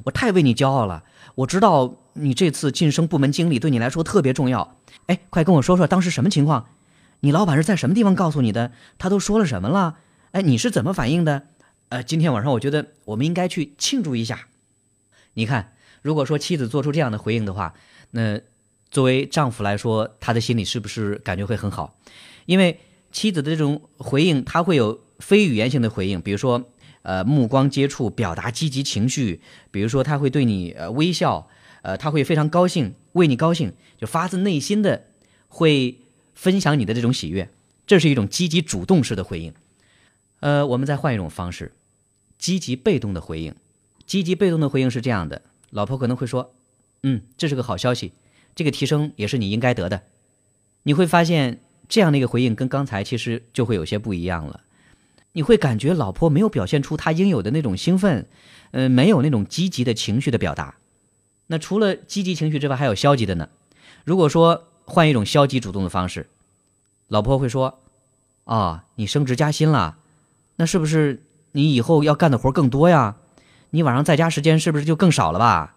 [0.05, 1.03] 我太为你骄傲了。
[1.35, 4.75] 我知道你这次晋升部门经理对你来说特别重要。
[5.05, 6.67] 哎，快跟我说说当时什么情况？
[7.21, 8.71] 你老板是在什么地方告诉你的？
[8.97, 9.97] 他都说了什么了？
[10.31, 11.47] 哎，你是怎么反应的？
[11.89, 14.47] 呃，今天晚上我觉得我们应该去庆祝一下。
[15.33, 17.73] 你看，如果说妻子做出这样的回应的话，
[18.11, 18.39] 那
[18.89, 21.97] 作为丈夫来说，他的心里是不是感觉会很好？
[22.45, 22.79] 因为
[23.11, 26.69] 妻子的这种回应，他会有非语言性的回应，比如说，
[27.01, 29.41] 呃，目光接触，表达积极情绪，
[29.71, 31.47] 比如说他会对你呃微笑，
[31.81, 35.05] 呃，他会非常高兴，为你高兴，就发自内心的
[35.47, 35.99] 会
[36.37, 37.49] 分享你的这种喜悦，
[37.87, 39.51] 这是一种积极主动式的回应。
[40.39, 41.73] 呃，我们再换一种方式，
[42.37, 43.55] 积极被动的回应。
[44.05, 46.53] 积极被动的回应是这样的：老婆可能会说
[47.01, 48.13] ：“嗯，这是个好消息，
[48.53, 50.03] 这个提升也是你应该得的。”
[50.83, 51.59] 你会发现
[51.89, 54.61] 这样的一个回应跟刚才其实就会有些不一样了。
[55.31, 58.27] 你会感觉老婆没有表现出她应有的那种兴奋，
[58.71, 60.75] 呃，没有那种积极的情绪的表达。
[61.47, 63.49] 那除了积极情绪之外，还有消极的呢。
[64.05, 66.27] 如果说换一种消极主动的方式，
[67.09, 67.79] 老婆会说
[68.45, 69.97] ：“啊，你升职加薪了。”
[70.55, 71.21] 那是不是
[71.51, 73.17] 你以后要干的活更多呀？
[73.69, 75.75] 你晚上在家时间是不是就更少了吧？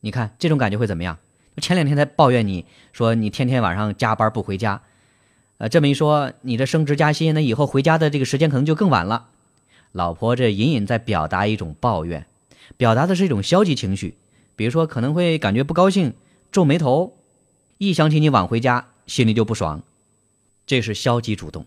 [0.00, 1.18] 你看这种感觉会怎么样？
[1.56, 4.80] 前两天才抱怨你说你天天晚上加班不回家，
[5.58, 9.26] 呃，这么一说，你这升职加薪，那以后回家的这个时间可能就更晚了。
[9.92, 12.24] 老婆这隐隐在表达一种抱怨，
[12.76, 14.16] 表达的是一种消极情绪，
[14.56, 16.14] 比如说可能会感觉不高兴，
[16.50, 17.18] 皱眉头，
[17.82, 19.82] 一想起你晚回家，心里就不爽，
[20.66, 21.64] 这是消极主动。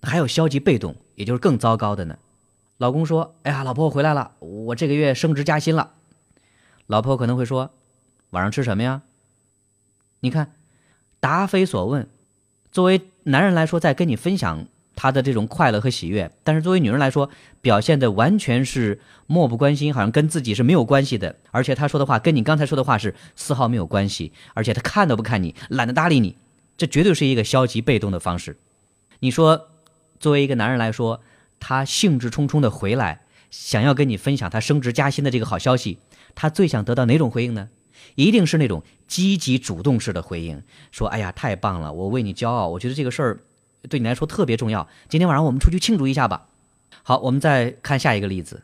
[0.00, 2.16] 还有消极被动，也就是更糟糕的呢。
[2.78, 5.92] 老公说：“哎呀，老婆我回来了，我这个月升职加薪了。”
[6.88, 7.74] 老婆可能会说
[8.30, 9.02] ：“晚上吃什么呀？”
[10.20, 10.54] 你看，
[11.20, 12.08] 答非所问。
[12.72, 14.64] 作为男人来说，在跟你分享
[14.96, 17.30] 他的这种快乐和喜悦，但是作为女人来说，
[17.60, 21.36] 表现的完全是漠不关心，好像跟自己是没有关系的。
[21.50, 26.36] 而且他说的话跟你刚才说的话是丝毫没有关系，而且他看都不看你，懒得搭理你，
[26.76, 28.56] 这绝对是一个消极被动的方式。
[29.20, 29.68] 你说？
[30.20, 31.20] 作为一个男人来说，
[31.60, 35.98] 他兴致冲冲的回来，想要跟你分享他升职加薪的这个好消息，
[36.34, 37.68] 他最想得到哪种回应呢？
[38.14, 43.40] 一定是那种积极主动式的回应，说：“哎呀，太棒了，我为你骄傲，我觉得这个事儿
[43.88, 44.88] 对你来说特别重要。
[45.08, 46.48] 今天晚上我们出去庆祝一下吧。”
[47.02, 48.62] 好，我们再看下一个例子，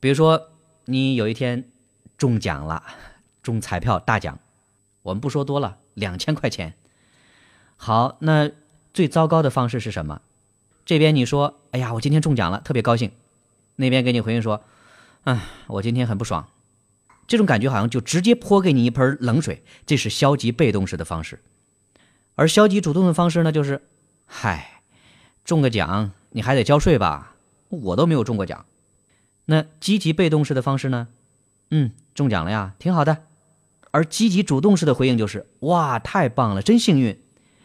[0.00, 0.50] 比如说
[0.86, 1.64] 你有一天
[2.16, 2.82] 中奖了，
[3.42, 4.38] 中彩票大奖，
[5.02, 6.74] 我们不说多了，两千块钱。
[7.76, 8.50] 好，那
[8.94, 10.22] 最糟糕的方式是什么？
[10.86, 13.10] 这边你说，哎呀，我今天中奖了，特别高兴。
[13.76, 14.62] 那边给你回应说，
[15.24, 16.48] 哎，我今天很不爽。
[17.26, 21.40] 这种感觉好像就直接泼给你一盆冷水，这是消极被动式的方式。
[22.36, 23.82] 而消极主动的方式呢，就是，
[24.28, 24.82] 嗨，
[25.44, 27.34] 中个奖你还得交税吧？
[27.70, 28.66] 我都没有中过奖。
[29.46, 31.08] 那积极被动式的方式呢？
[31.70, 33.24] 嗯，中奖了呀，挺好的。
[33.90, 37.18] 而积极主动式的回应就是，哇，太棒了，真幸运。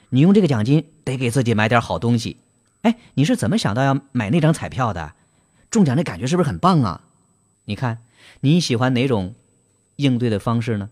[0.09, 2.37] 你用这个奖金得给自己买点好东西。
[2.83, 5.13] 哎，你是怎么想到要买那张彩票的？
[5.69, 7.01] 中奖的感觉是不是很棒啊？
[7.65, 7.99] 你看
[8.39, 9.35] 你喜欢哪种
[9.97, 10.89] 应对的方式呢？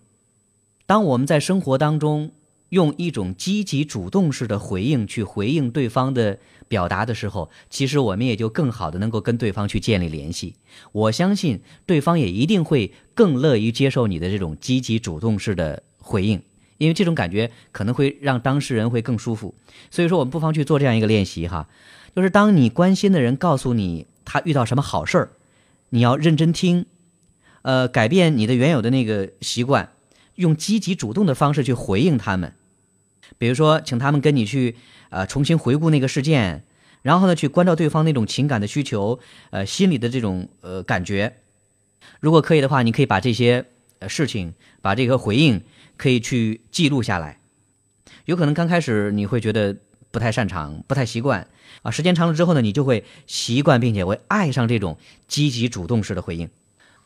[0.86, 2.32] 当我们在生活当中
[2.72, 10.56] 用一种积极主动式的回应去回应对方的表达的时候，其实我们也就更好的能够跟对方去建立联系。
[10.92, 16.42] 我相信对方也一定会更乐于接受你的这种积极主动式的回应。
[16.78, 19.54] 因为这种感觉可能会让当事人会更舒服，
[19.92, 21.68] 所以说我们不妨去做这样一个练习哈，
[22.16, 25.30] 就是当你关心的人告诉你他遇到什么好事儿，
[25.90, 26.88] 你要认真听，
[27.62, 29.92] 呃，改变你的原有的那个习惯，
[30.34, 32.52] 用积极主动的方式去回应他们，
[33.38, 34.76] 比如说请他们跟你去
[35.10, 36.64] 呃重新回顾那个事件，
[37.02, 39.20] 然后呢去关照对方那种情感的需求，
[39.50, 41.38] 呃心里的这种呃感觉，
[42.20, 43.66] 如果可以的话，你可以把这些
[44.00, 45.62] 呃事情把这个回应。
[45.98, 47.38] 可以去记录下来，
[48.26, 49.78] 有可能刚开始你会觉得
[50.10, 51.48] 不太擅长、不太习惯
[51.84, 56.50] 啊，时间长了之后呢，你就会习惯并且会爱上这种积极主动式的回应。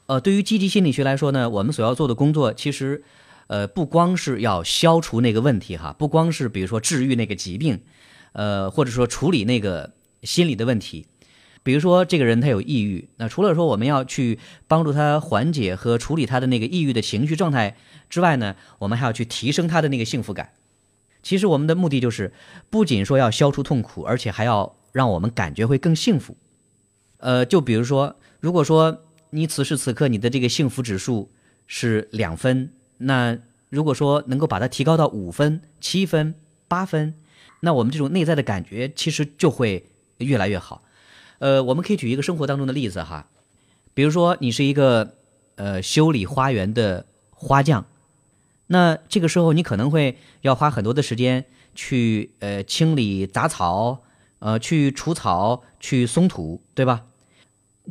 [0.05, 3.03] 呃，对于积极心理学来说呢，我们所要做的工作其实，
[3.47, 7.81] 呃，不光是要消除那个问题哈，不光是比如说治愈那个疾病，
[8.33, 9.93] 呃，或者说处理那个
[10.23, 11.05] 心理的问题。
[11.63, 14.37] 比如说，这个人他有抑郁，那除了说我们要去
[14.67, 17.75] 帮助他缓解和处理他的那个抑郁的情绪状态
[18.07, 20.51] 之外呢，我们还要去提升他的那个幸福感。
[21.23, 22.31] 其实我们的目的就是，
[22.69, 26.37] 不仅说要消除痛苦，而且还要让我们感觉会更幸福。
[27.17, 31.31] 呃，就比如说，如果说你此时此刻你的这个幸福指数
[31.65, 33.37] 是两分，那
[33.69, 36.35] 如果说能够把它提高到五分、七分、
[36.67, 37.13] 八分，
[37.59, 39.85] 那我们这种内在的感觉其实就会
[40.17, 40.83] 越来越好。
[41.39, 43.27] 呃，我们可以举一个生活当中的例子哈，
[43.93, 45.15] 比如说你是一个
[45.55, 47.85] 呃修理花园的花匠，
[48.67, 54.03] 那这个时候你可能会要花很多的时间去呃清理杂草，
[54.39, 57.03] 呃，去除草、去松土，对吧？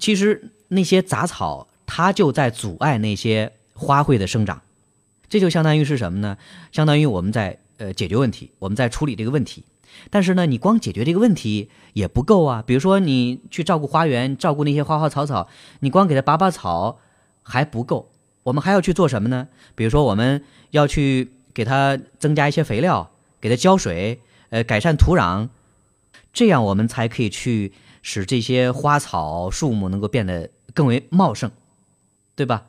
[0.00, 4.62] 其实那些杂草，它就在阻碍那些花卉的生长。
[5.28, 6.36] 这就相当于是什么呢？
[6.72, 9.64] 相当于我们在呃解决问题，我们在处理这个问题。
[10.10, 12.62] 但是呢，你光解决这个问题也不够啊。
[12.66, 15.48] 比如说，你去照顾花园，照顾那些花花草草，
[15.80, 16.98] 你光给它拔拔草
[17.42, 18.10] 还不够。
[18.42, 19.48] 我们还要去做什么呢？
[19.74, 24.20] 比如说，我们要去给它增加一些肥料，给它浇水，
[24.50, 25.48] 呃，改善土壤，
[26.32, 27.72] 这样我们才可以去
[28.02, 31.50] 使这些花草树木能够变得更为茂盛，
[32.34, 32.66] 对吧？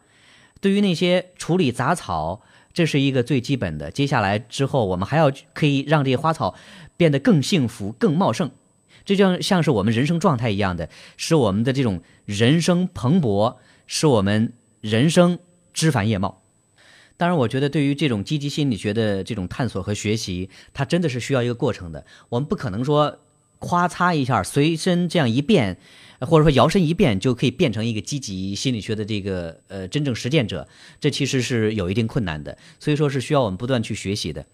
[0.65, 2.41] 对于那些处理杂草，
[2.73, 3.91] 这是一个最基本的。
[3.91, 6.55] 接下来之后，我们还要可以让这些花草
[6.97, 8.49] 变得更幸福、更茂盛，
[9.05, 15.37] 这就像是我们人生状态一样的，使我们的这种人生蓬勃，使我们人生
[15.71, 16.41] 枝繁叶茂。
[17.15, 22.03] 当然，我觉得对于这种积极心理学的这种探索和学习，它真的是需要一个过程的。
[22.29, 23.19] 我们不可能说
[23.59, 25.77] 夸嚓一下，随身这样一变。
[26.21, 30.67] 或者说摇身一变就可以变成一个积极心理学的这个呃真正实践者，
[30.99, 34.45] 这其实是有一定困难的，所以说是需要我们不断去学习的。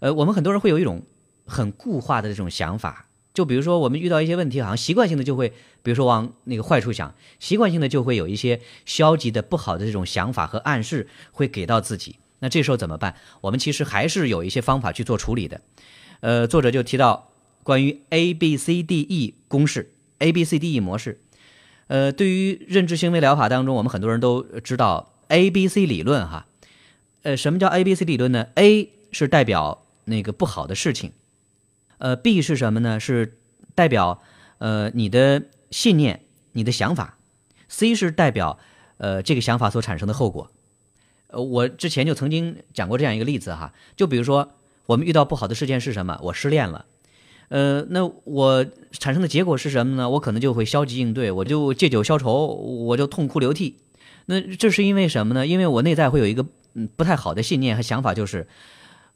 [0.00, 1.02] 呃，我们很多人会有一种
[1.46, 5.50] 很固化的这种想法，就比如说我们遇到一些问题，好像习惯性的就会，
[5.82, 12.16] 比如说往那个坏处想，习惯性的就会有一些消极的、不好的这种想法和暗示会给到自己。
[12.40, 13.14] 那这时候怎么办？
[13.40, 15.60] 我们其实还是有一些方法去做处理的。
[16.20, 17.30] 呃，作者就提到
[17.62, 19.93] 关于 A B C D E 公式。
[20.24, 21.20] A B C D E 模式，
[21.86, 26.46] 呃，对于认知行为疗法当中，我们很多人都知道 A B C 理论哈。
[27.22, 31.12] 呃，什么叫 A B C 理论呢？A 是代表那个不好的事情，
[31.98, 32.98] 呃，B 是什么呢？
[32.98, 33.36] 是
[33.74, 34.22] 代表
[34.58, 36.20] 呃你的信念、
[36.52, 37.18] 你的想法
[37.68, 38.58] ，C 是代表
[38.96, 40.50] 呃这个想法所产生的后果。
[41.28, 44.52] 呃，我之前就曾经讲过这样一个例子哈，就比如说
[44.86, 46.18] 我们遇到不好的事件是什么？
[46.24, 46.86] 我失恋了。
[47.54, 50.10] 呃，那我产生的结果是什么呢？
[50.10, 53.76] 我可能就会消极应对，我就借酒消愁，我就痛哭流涕。
[54.26, 55.46] 那这是因为什么呢？
[55.46, 58.48] 因为我内在会有一个嗯不太好的信念和想法，就是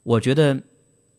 [0.05, 0.62] 我觉得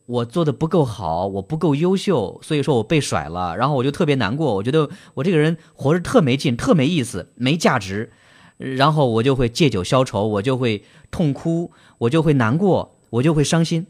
[0.06, 4.56] 我做的不够好，我不够优秀，所以说我被甩了，然后我就特别难过。
[4.56, 8.14] 我觉得我这个人活着特没劲，特没意思，没价值，
[8.56, 13.88] 然后我就会借酒消愁，我就会痛哭，我就会难过，我就会伤心。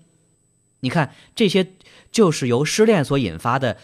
[0.79, 1.67] 你看这些。
[2.11, 3.77] 就是由失恋所引发的，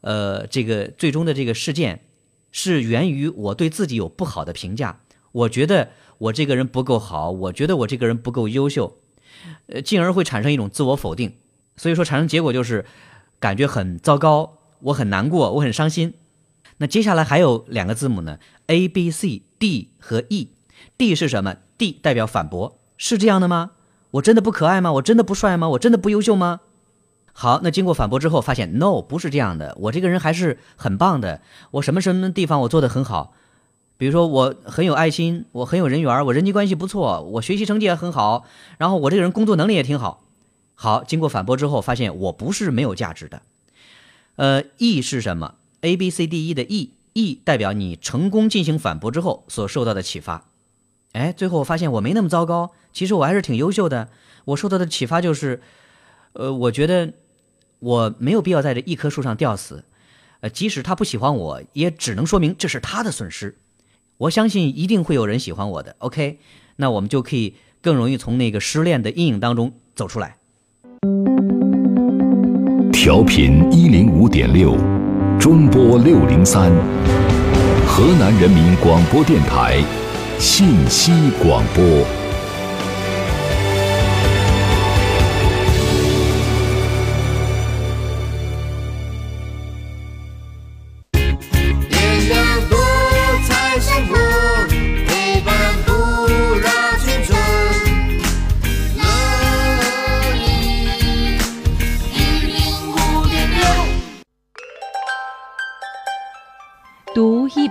[0.00, 2.04] 呃，这个最终的这个事件，
[2.52, 5.00] 是源于我对自己有不好的评价。
[5.32, 8.98] 我觉得我这个人不够好，我觉得我这个人不够优秀，
[9.66, 11.34] 呃，进而会产生一种自我否定。
[11.76, 12.84] 所以说，产生结果就是
[13.38, 16.14] 感觉很糟糕，我很难过，我很伤心。
[16.78, 20.48] 那接下来还有两个字母呢，A、B、C、D 和 E。
[20.96, 23.72] D 是什么？D 代表反驳，是这样的吗？
[24.12, 24.92] 我真的不可爱吗？
[24.94, 25.68] 我真的不帅吗？
[25.70, 26.60] 我真的不优秀吗？
[27.42, 31.40] 好，那经过反驳之后，发现 no 不是这样的，我这个人还是很棒的。
[31.70, 33.32] 我什么什么地方我做的很好，
[33.96, 38.44] 比如说我很有爱心，我很有人缘，我人际关系不错，我学习成绩也很好，
[38.76, 40.22] 然后我这个人工作能力也挺好。
[40.74, 43.40] 好，经过反驳之后，发现我不是没有价值的。
[44.36, 50.44] 呃，E 是什么？A B C D E 的 E，E 代表你成功进行反驳之后所受到的启发。
[51.12, 54.10] 哎，最后我发现我没那么糟糕，其实我还是挺优秀的。
[54.44, 55.62] 我受到的启发就是，
[56.34, 57.14] 呃，我觉得。
[57.80, 59.84] 我没有必要在这一棵树上吊死，
[60.40, 63.56] 呃，即使他不喜欢我，也只能说明这是他的损失。
[64.18, 65.96] 我相信一定会有人喜欢我的。
[65.98, 66.38] OK，
[66.76, 70.36] 那我们就可以更容易从那个失恋的阴影当中走出来。
[72.92, 74.76] 调频一零五点六，
[75.38, 76.70] 中波六零三，
[77.86, 79.82] 河南人民广播电台
[80.38, 82.19] 信息广播。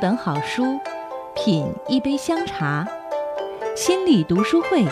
[0.01, 0.79] 本好书，
[1.35, 2.87] 品一杯香茶，
[3.75, 4.85] 心理读书会，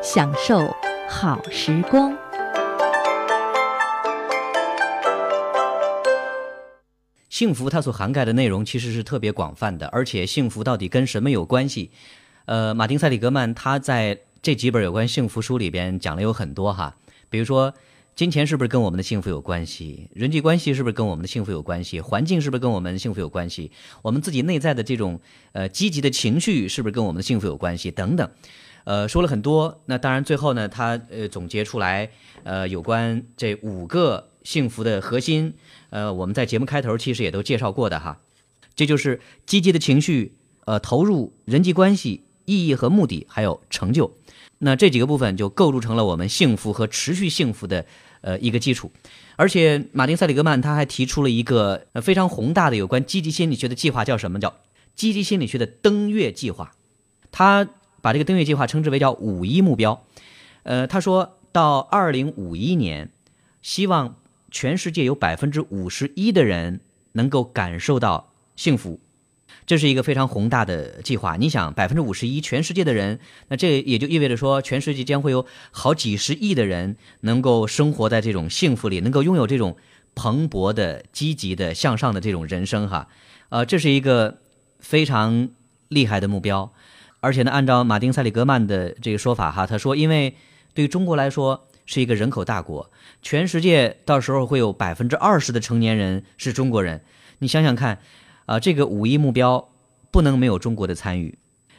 [0.00, 0.72] 享受
[1.08, 2.16] 好时光。
[7.28, 11.90] 幸福它所涵盖的内容其实是特别广泛的，而且幸福到底跟什么有关系？
[12.44, 16.94] 呃，马丁·塞里格曼他在这几本有关幸福书里边讲了有很多哈，
[17.28, 17.74] 比如说。
[18.16, 20.08] 金钱是不是跟我们的幸福有关系？
[20.14, 22.00] 人际关系是不是跟我们的幸福有关系？
[22.00, 23.70] 环境是不是跟我们的幸福有关系？
[24.00, 25.20] 我们自己内在的这种
[25.52, 27.90] 呃积极的情绪是不是跟我们的幸福有关系？
[27.90, 28.30] 等等，
[28.84, 29.82] 呃，说了很多。
[29.84, 32.08] 那当然，最后呢，他呃总结出来
[32.42, 35.52] 呃有关这五个幸福的核心，
[35.90, 38.22] 呃，我们在节目开头其实也都介绍过的哈，
[38.74, 40.32] 这就是积极的情绪，
[40.64, 44.16] 呃，投入人际关系、意义和目的，还有成就。
[44.58, 47.84] 那这几个部分就构筑成了我们幸福和持续幸福的
[48.26, 48.90] 呃一个基础。
[49.36, 54.40] 而且，马丁·塞里格曼他还提出了一个非常宏大的有关积极心理学的计划，叫什么？
[54.40, 54.56] 叫
[54.96, 56.72] 积极心理学的登月计划。
[57.30, 57.68] 他
[58.00, 60.04] 把这个登月计划称之为叫五一目标。
[60.64, 63.10] 呃，他说到二零五一年，
[63.62, 64.16] 希望
[64.50, 66.80] 全世界有百分之五十一的人
[67.12, 68.98] 能够感受到幸福。
[69.66, 71.36] 这是一个非常宏大的计划。
[71.36, 79.76] 你想，百分之五十一，全世界的人，那这也就意味着说，全世界将会有好几十亿的人能够生活在这种幸福里，能够拥有这种
[80.14, 82.88] 蓬勃的、积极的、向上的这种人生。
[82.88, 83.08] 哈，
[83.48, 84.38] 呃，这是一个
[84.78, 85.48] 非常
[85.88, 86.72] 厉害的目标。
[87.18, 90.36] 而且呢，按照马丁·塞里格曼的这个说法，哈，他说，因为
[90.74, 92.88] 对中国来说是一个人口大国，
[93.20, 97.00] 全世界到时候会有百分之二十的成年人是中国人。
[97.40, 97.98] 你想想看。
[98.46, 99.68] 啊，这个五一目标
[100.10, 101.36] 不能没有中国的参与。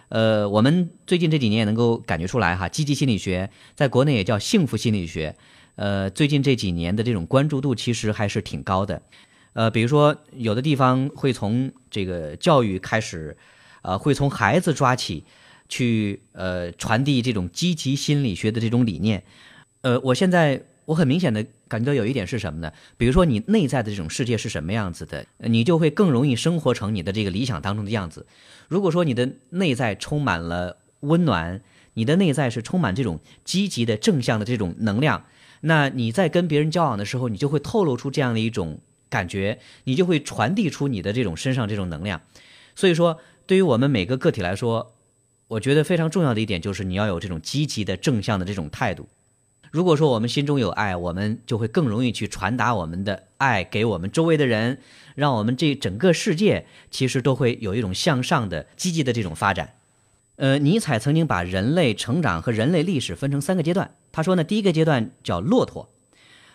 [0.09, 5.36] 呃，我们最近这几年也能够感觉出来哈，积极心理学在国内也叫幸福心理学。
[5.76, 9.01] 呃，最近这几年的这种关注度其实还是挺高的。
[9.53, 13.36] 呃，比如说有的地方会从这个教育开始，
[13.82, 15.24] 呃，会从孩子抓起，
[15.68, 19.24] 去呃传递这种积极心理学的这种理念。
[19.82, 20.63] 呃，我现在。
[20.88, 22.71] 我很明显的感觉到有一点是什么呢？
[22.95, 28.25] 比如说你内在的这种世界是什么样子的，你就会更容易生活成你的这个理想当中的样子。
[28.69, 31.61] 如果说你的内在充满了温暖，
[31.95, 35.25] 你的内在是充满这种积极的正向的这种能量，
[35.59, 38.79] 那你在跟别人交往的时候，你就会透露出这样的一种
[39.09, 42.21] 感觉，你就会传递出你的这种身上这种能量。
[42.75, 44.93] 所以说，对于我们每个个体来说，
[45.49, 49.09] 我觉得非常重要的一点就是你要有这种积极的正向的这种态度。
[49.72, 54.80] 如果说我们心中有爱，我们就会更容易去传达我们的爱给我们周围的人，
[55.15, 59.74] 让我们这整个世界其实都会有一种向上的、积极的这种发展。
[60.38, 63.91] 呃，尼采曾经把人类成长和人类历史分成三个阶段。
[64.11, 65.89] 他说呢，第一个阶段叫骆驼，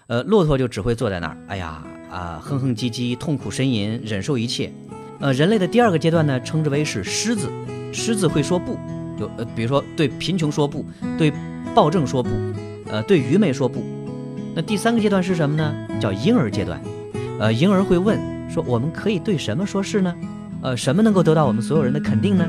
[0.07, 4.73] 呃，骆驼就只会坐在那儿，哎呀啊，哼哼唧唧，痛苦呻吟，忍受一切。
[5.21, 7.51] 呃，人类的第二个阶段呢，称之为是狮子，
[7.93, 8.79] 狮子会说不，
[9.19, 10.85] 就呃，比如说对贫穷说不，
[11.19, 11.33] 对
[11.75, 12.31] 暴政说不。
[12.93, 13.82] 呃，对愚昧说不。
[14.55, 15.74] 那第三个阶段是什么呢？
[15.99, 16.78] 叫婴儿阶段。
[17.40, 18.20] 呃，婴儿会问
[18.51, 20.14] 说：“我们可以对什么说是呢？
[20.61, 22.47] 呃，什么能够得到我们所有人的肯定呢？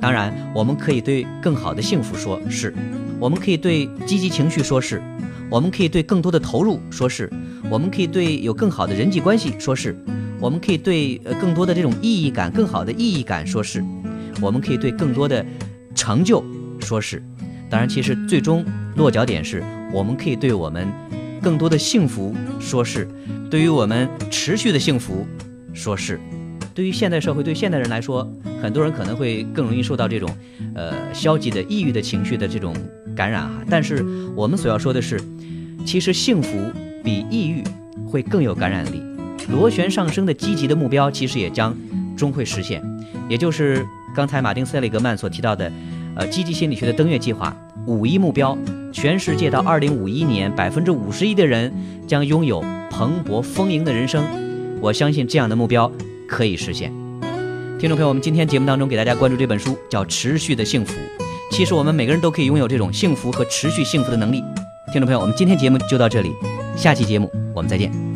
[0.00, 2.74] 当然，我们可以对更好的幸福说是，
[3.20, 5.00] 我们可以对积极情绪说是，
[5.48, 7.30] 我们可以对更多的投入说是，
[7.70, 9.96] 我们可以对有更好的人际关系说是，
[10.40, 13.80] 我们可以对呃更多的这种意义感、更好的意义感说是，
[14.40, 15.46] 我们可以对更多的
[15.94, 16.44] 成就
[16.80, 17.22] 说是。
[17.70, 18.64] 当然，其实最终
[18.96, 19.62] 落脚点是。
[19.94, 20.88] 我们可以对我们
[21.40, 23.08] 更多的幸福说是，
[23.48, 25.24] 对于我们持续的幸福
[25.72, 26.18] 说是。
[26.74, 28.28] 对于现代社会，对现代人来说，
[28.60, 30.28] 很多人可能会更容易受到这种
[30.74, 32.74] 呃消极的、抑郁的情绪的这种
[33.14, 33.62] 感染哈。
[33.70, 35.20] 但是我们所要说的是，
[35.86, 36.58] 其实幸福
[37.04, 37.62] 比抑郁
[38.04, 39.00] 会更有感染力。
[39.48, 41.72] 螺旋上升的积极的目标，其实也将
[42.16, 42.82] 终会实现。
[43.28, 45.70] 也就是刚才马丁·塞利格曼所提到的，
[46.16, 47.56] 呃，积极心理学的登月计划。
[47.86, 48.56] 五一目标，
[48.92, 51.72] 全世界到二零五一年，百分之五十一的人
[52.06, 54.24] 将拥有蓬勃丰盈的人生。
[54.80, 55.90] 我相信这样的目标
[56.28, 56.92] 可以实现。
[57.78, 60.92] 听众朋友，我们今天节目当中给大家关注这本书，叫《持续的幸福》。
[61.50, 64.42] 其实我们每个人都可以拥有这种幸福和持续幸福的能力。
[64.92, 66.32] 听众朋友，我们今天节目就到这里，
[66.76, 68.13] 下期节目我们再见。